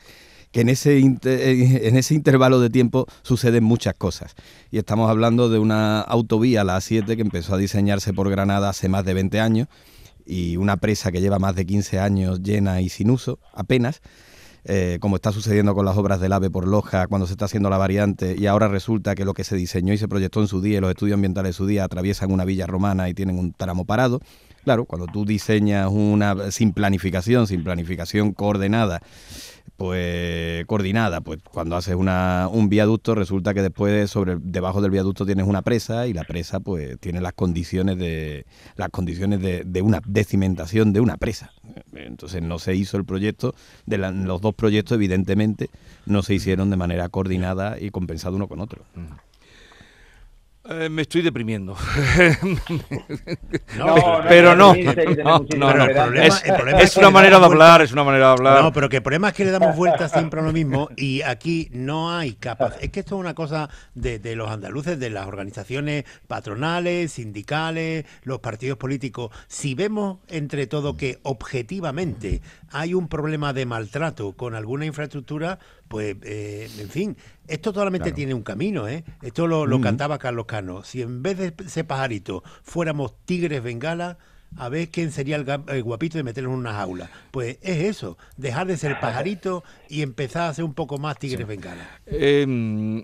que 0.51 0.61
en 0.61 0.69
ese, 0.69 0.99
en 0.99 1.97
ese 1.97 2.13
intervalo 2.13 2.59
de 2.59 2.69
tiempo 2.69 3.07
suceden 3.21 3.63
muchas 3.63 3.93
cosas. 3.95 4.35
Y 4.69 4.77
estamos 4.77 5.09
hablando 5.09 5.49
de 5.49 5.59
una 5.59 6.01
autovía, 6.01 6.63
la 6.63 6.77
A7, 6.77 7.15
que 7.15 7.21
empezó 7.21 7.55
a 7.55 7.57
diseñarse 7.57 8.13
por 8.13 8.29
Granada 8.29 8.69
hace 8.69 8.89
más 8.89 9.05
de 9.05 9.13
20 9.13 9.39
años, 9.39 9.67
y 10.25 10.57
una 10.57 10.77
presa 10.77 11.11
que 11.11 11.21
lleva 11.21 11.39
más 11.39 11.55
de 11.55 11.65
15 11.65 11.99
años 11.99 12.41
llena 12.41 12.81
y 12.81 12.89
sin 12.89 13.09
uso, 13.09 13.39
apenas. 13.53 14.01
Eh, 14.63 14.99
como 15.01 15.15
está 15.15 15.31
sucediendo 15.31 15.73
con 15.73 15.85
las 15.85 15.97
obras 15.97 16.19
del 16.19 16.33
AVE 16.33 16.51
por 16.51 16.67
Loja, 16.67 17.07
cuando 17.07 17.25
se 17.25 17.33
está 17.33 17.45
haciendo 17.45 17.71
la 17.71 17.77
variante, 17.77 18.35
y 18.37 18.45
ahora 18.45 18.67
resulta 18.67 19.15
que 19.15 19.25
lo 19.25 19.33
que 19.33 19.43
se 19.43 19.55
diseñó 19.55 19.91
y 19.91 19.97
se 19.97 20.07
proyectó 20.07 20.39
en 20.39 20.47
su 20.47 20.61
día, 20.61 20.79
los 20.81 20.91
estudios 20.91 21.15
ambientales 21.15 21.49
de 21.49 21.53
su 21.53 21.65
día, 21.65 21.83
atraviesan 21.83 22.31
una 22.31 22.45
villa 22.45 22.67
romana 22.67 23.09
y 23.09 23.15
tienen 23.15 23.39
un 23.39 23.53
tramo 23.53 23.85
parado. 23.85 24.19
Claro, 24.63 24.85
cuando 24.85 25.07
tú 25.07 25.25
diseñas 25.25 25.89
una 25.91 26.51
sin 26.51 26.73
planificación, 26.73 27.47
sin 27.47 27.63
planificación 27.63 28.33
coordenada, 28.33 29.01
pues 29.77 30.63
coordinada, 30.67 31.21
pues 31.21 31.39
cuando 31.41 31.75
haces 31.75 31.95
una, 31.95 32.47
un 32.51 32.69
viaducto 32.69 33.15
resulta 33.15 33.55
que 33.55 33.63
después 33.63 34.11
sobre 34.11 34.37
debajo 34.39 34.79
del 34.79 34.91
viaducto 34.91 35.25
tienes 35.25 35.47
una 35.47 35.63
presa 35.63 36.05
y 36.05 36.13
la 36.13 36.23
presa 36.23 36.59
pues 36.59 36.99
tiene 36.99 37.19
las 37.19 37.33
condiciones 37.33 37.97
de 37.97 38.45
las 38.75 38.89
condiciones 38.89 39.41
de, 39.41 39.63
de 39.65 39.81
una 39.81 39.99
de 40.05 40.23
cimentación 40.23 40.93
de 40.93 40.99
una 40.99 41.17
presa. 41.17 41.51
Entonces 41.93 42.43
no 42.43 42.59
se 42.59 42.75
hizo 42.75 42.97
el 42.97 43.05
proyecto 43.05 43.55
de 43.87 43.97
los 43.97 44.41
dos 44.41 44.53
proyectos 44.53 44.95
evidentemente 44.95 45.71
no 46.05 46.21
se 46.21 46.35
hicieron 46.35 46.69
de 46.69 46.77
manera 46.77 47.09
coordinada 47.09 47.79
y 47.79 47.89
compensado 47.89 48.35
uno 48.35 48.47
con 48.47 48.59
otro. 48.59 48.83
Eh, 50.63 50.89
me 50.89 51.01
estoy 51.01 51.23
deprimiendo. 51.23 51.75
No, 53.77 53.95
no, 53.95 54.21
pero 54.27 54.55
no, 54.55 54.75
Es, 54.75 54.85
una 56.97 57.09
manera 57.09 57.39
de 57.39 57.45
hablar, 57.45 57.81
es 57.81 57.91
una 57.91 58.03
manera 58.03 58.27
de 58.27 58.31
hablar. 58.33 58.61
No, 58.61 58.71
pero 58.71 58.87
que 58.87 58.97
el 58.97 59.01
problema 59.01 59.29
es 59.29 59.33
que 59.33 59.45
le 59.45 59.49
damos 59.49 59.75
vueltas 59.75 60.11
siempre 60.11 60.39
a 60.39 60.43
lo 60.43 60.53
mismo 60.53 60.89
y 60.95 61.23
aquí 61.23 61.67
no 61.71 62.15
hay 62.15 62.33
capacidad. 62.33 62.83
Es 62.83 62.91
que 62.91 62.99
esto 62.99 63.15
es 63.15 63.21
una 63.21 63.33
cosa 63.33 63.69
de, 63.95 64.19
de 64.19 64.35
los 64.35 64.51
andaluces, 64.51 64.99
de 64.99 65.09
las 65.09 65.25
organizaciones 65.25 66.05
patronales, 66.27 67.13
sindicales, 67.13 68.05
los 68.21 68.37
partidos 68.39 68.77
políticos. 68.77 69.31
Si 69.47 69.73
vemos 69.73 70.19
entre 70.27 70.67
todo 70.67 70.95
que 70.95 71.17
objetivamente 71.23 72.43
hay 72.71 72.93
un 72.93 73.07
problema 73.07 73.51
de 73.51 73.65
maltrato 73.65 74.33
con 74.33 74.53
alguna 74.53 74.85
infraestructura, 74.85 75.57
pues, 75.91 76.15
eh, 76.23 76.69
en 76.79 76.89
fin, 76.89 77.17
esto 77.47 77.73
solamente 77.73 78.13
tiene 78.13 78.33
un 78.33 78.43
camino, 78.43 78.87
¿eh? 78.87 79.03
Esto 79.21 79.45
lo, 79.45 79.65
lo 79.65 79.81
cantaba 79.81 80.17
Carlos 80.17 80.45
Cano. 80.45 80.83
Si 80.83 81.01
en 81.01 81.21
vez 81.21 81.37
de 81.37 81.53
ese 81.65 81.83
pajarito 81.83 82.43
fuéramos 82.63 83.13
tigres 83.25 83.61
bengala, 83.61 84.17
a 84.57 84.69
ver 84.69 84.87
quién 84.87 85.11
sería 85.11 85.35
el, 85.35 85.83
guapito 85.83 86.17
de 86.17 86.23
meterlo 86.23 86.49
en 86.51 86.59
una 86.59 86.73
jaula. 86.73 87.09
Pues 87.31 87.57
es 87.61 87.83
eso, 87.83 88.17
dejar 88.37 88.67
de 88.67 88.77
ser 88.77 89.01
pajarito 89.01 89.65
y 89.89 90.01
empezar 90.01 90.49
a 90.49 90.53
ser 90.53 90.63
un 90.63 90.73
poco 90.73 90.97
más 90.97 91.19
tigres 91.19 91.45
bengala. 91.45 91.99
Eh, 92.05 92.45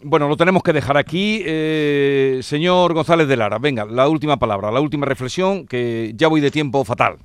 bueno, 0.04 0.30
lo 0.30 0.38
tenemos 0.38 0.63
que 0.63 0.71
dejar 0.71 0.95
aquí. 0.95 1.43
Eh, 1.45 2.39
señor 2.41 2.93
González 2.93 3.28
de 3.28 3.36
Lara, 3.36 3.60
venga, 3.60 3.84
la 3.84 4.08
última 4.08 4.38
palabra, 4.38 4.71
la 4.71 4.80
última 4.80 5.06
reflexión, 5.06 5.67
que 5.67 6.13
ya 6.15 6.30
voy 6.30 6.39
de 6.39 6.52
tiempo 6.52 6.86
fatal. 6.86 7.17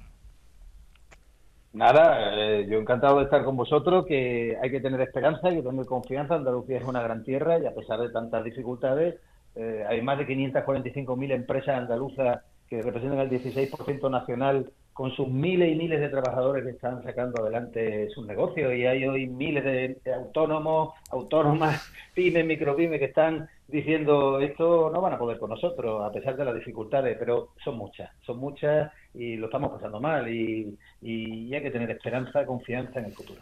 Nada, 1.73 2.35
eh, 2.37 2.67
yo 2.69 2.79
encantado 2.79 3.19
de 3.19 3.25
estar 3.25 3.45
con 3.45 3.57
vosotros, 3.57 4.05
que 4.07 4.59
hay 4.63 4.71
que 4.71 4.81
tener 4.81 5.01
esperanza, 5.01 5.49
hay 5.49 5.57
que 5.57 5.63
tener 5.63 5.87
confianza. 5.87 6.35
Andalucía 6.35 6.79
es 6.79 6.85
una 6.85 7.03
gran 7.03 7.25
tierra 7.25 7.59
y 7.59 7.67
a 7.67 7.75
pesar 7.75 7.99
de 8.01 8.11
tantas 8.11 8.45
dificultades, 8.45 9.19
eh, 9.55 9.85
hay 9.89 10.03
más 10.03 10.19
de 10.19 10.27
545.000 10.27 11.33
empresas 11.33 11.79
andaluzas 11.79 12.43
que 12.69 12.83
representan 12.83 13.21
el 13.21 13.31
16% 13.31 14.11
nacional 14.11 14.71
con 14.92 15.11
sus 15.12 15.28
miles 15.28 15.72
y 15.72 15.76
miles 15.76 16.00
de 16.00 16.09
trabajadores 16.09 16.64
que 16.64 16.70
están 16.70 17.02
sacando 17.02 17.42
adelante 17.42 18.09
sus 18.11 18.26
negocios 18.26 18.74
y 18.74 18.87
hay 18.87 19.07
hoy 19.07 19.26
miles 19.26 19.64
de, 19.64 19.96
autónomos, 20.14 20.94
autónomas, 21.11 21.90
pymes, 22.14 22.44
micropymes 22.44 22.98
que 22.98 23.07
están 23.07 23.48
diciendo 23.68 24.38
esto 24.40 24.90
no 24.92 25.00
van 25.00 25.14
a 25.14 25.18
poder 25.18 25.38
con 25.38 25.48
nosotros 25.48 26.02
a 26.05 26.12
pesar 26.12 26.37
de 26.37 26.44
las 26.44 26.55
dificultades, 26.55 27.16
pero 27.18 27.48
son 27.64 27.78
muchas, 27.78 28.11
son 28.20 28.38
muchas 28.38 28.92
y 29.14 29.37
lo 29.37 29.46
estamos 29.46 29.72
pasando 29.72 30.00
mal 30.00 30.28
y, 30.28 30.76
y 31.00 31.55
hay 31.55 31.62
que 31.62 31.70
tener 31.70 31.90
esperanza, 31.90 32.44
confianza 32.44 33.00
en 33.00 33.07
el 33.07 33.12
futuro. 33.12 33.40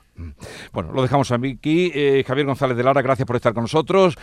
Bueno, 0.72 0.92
lo 0.92 1.02
dejamos 1.02 1.30
aquí. 1.32 1.90
Eh, 1.94 2.24
Javier 2.26 2.46
González 2.46 2.76
de 2.76 2.82
Lara, 2.84 3.02
gracias 3.02 3.26
por 3.26 3.36
estar 3.36 3.54
con 3.54 3.64
nosotros. 3.64 4.16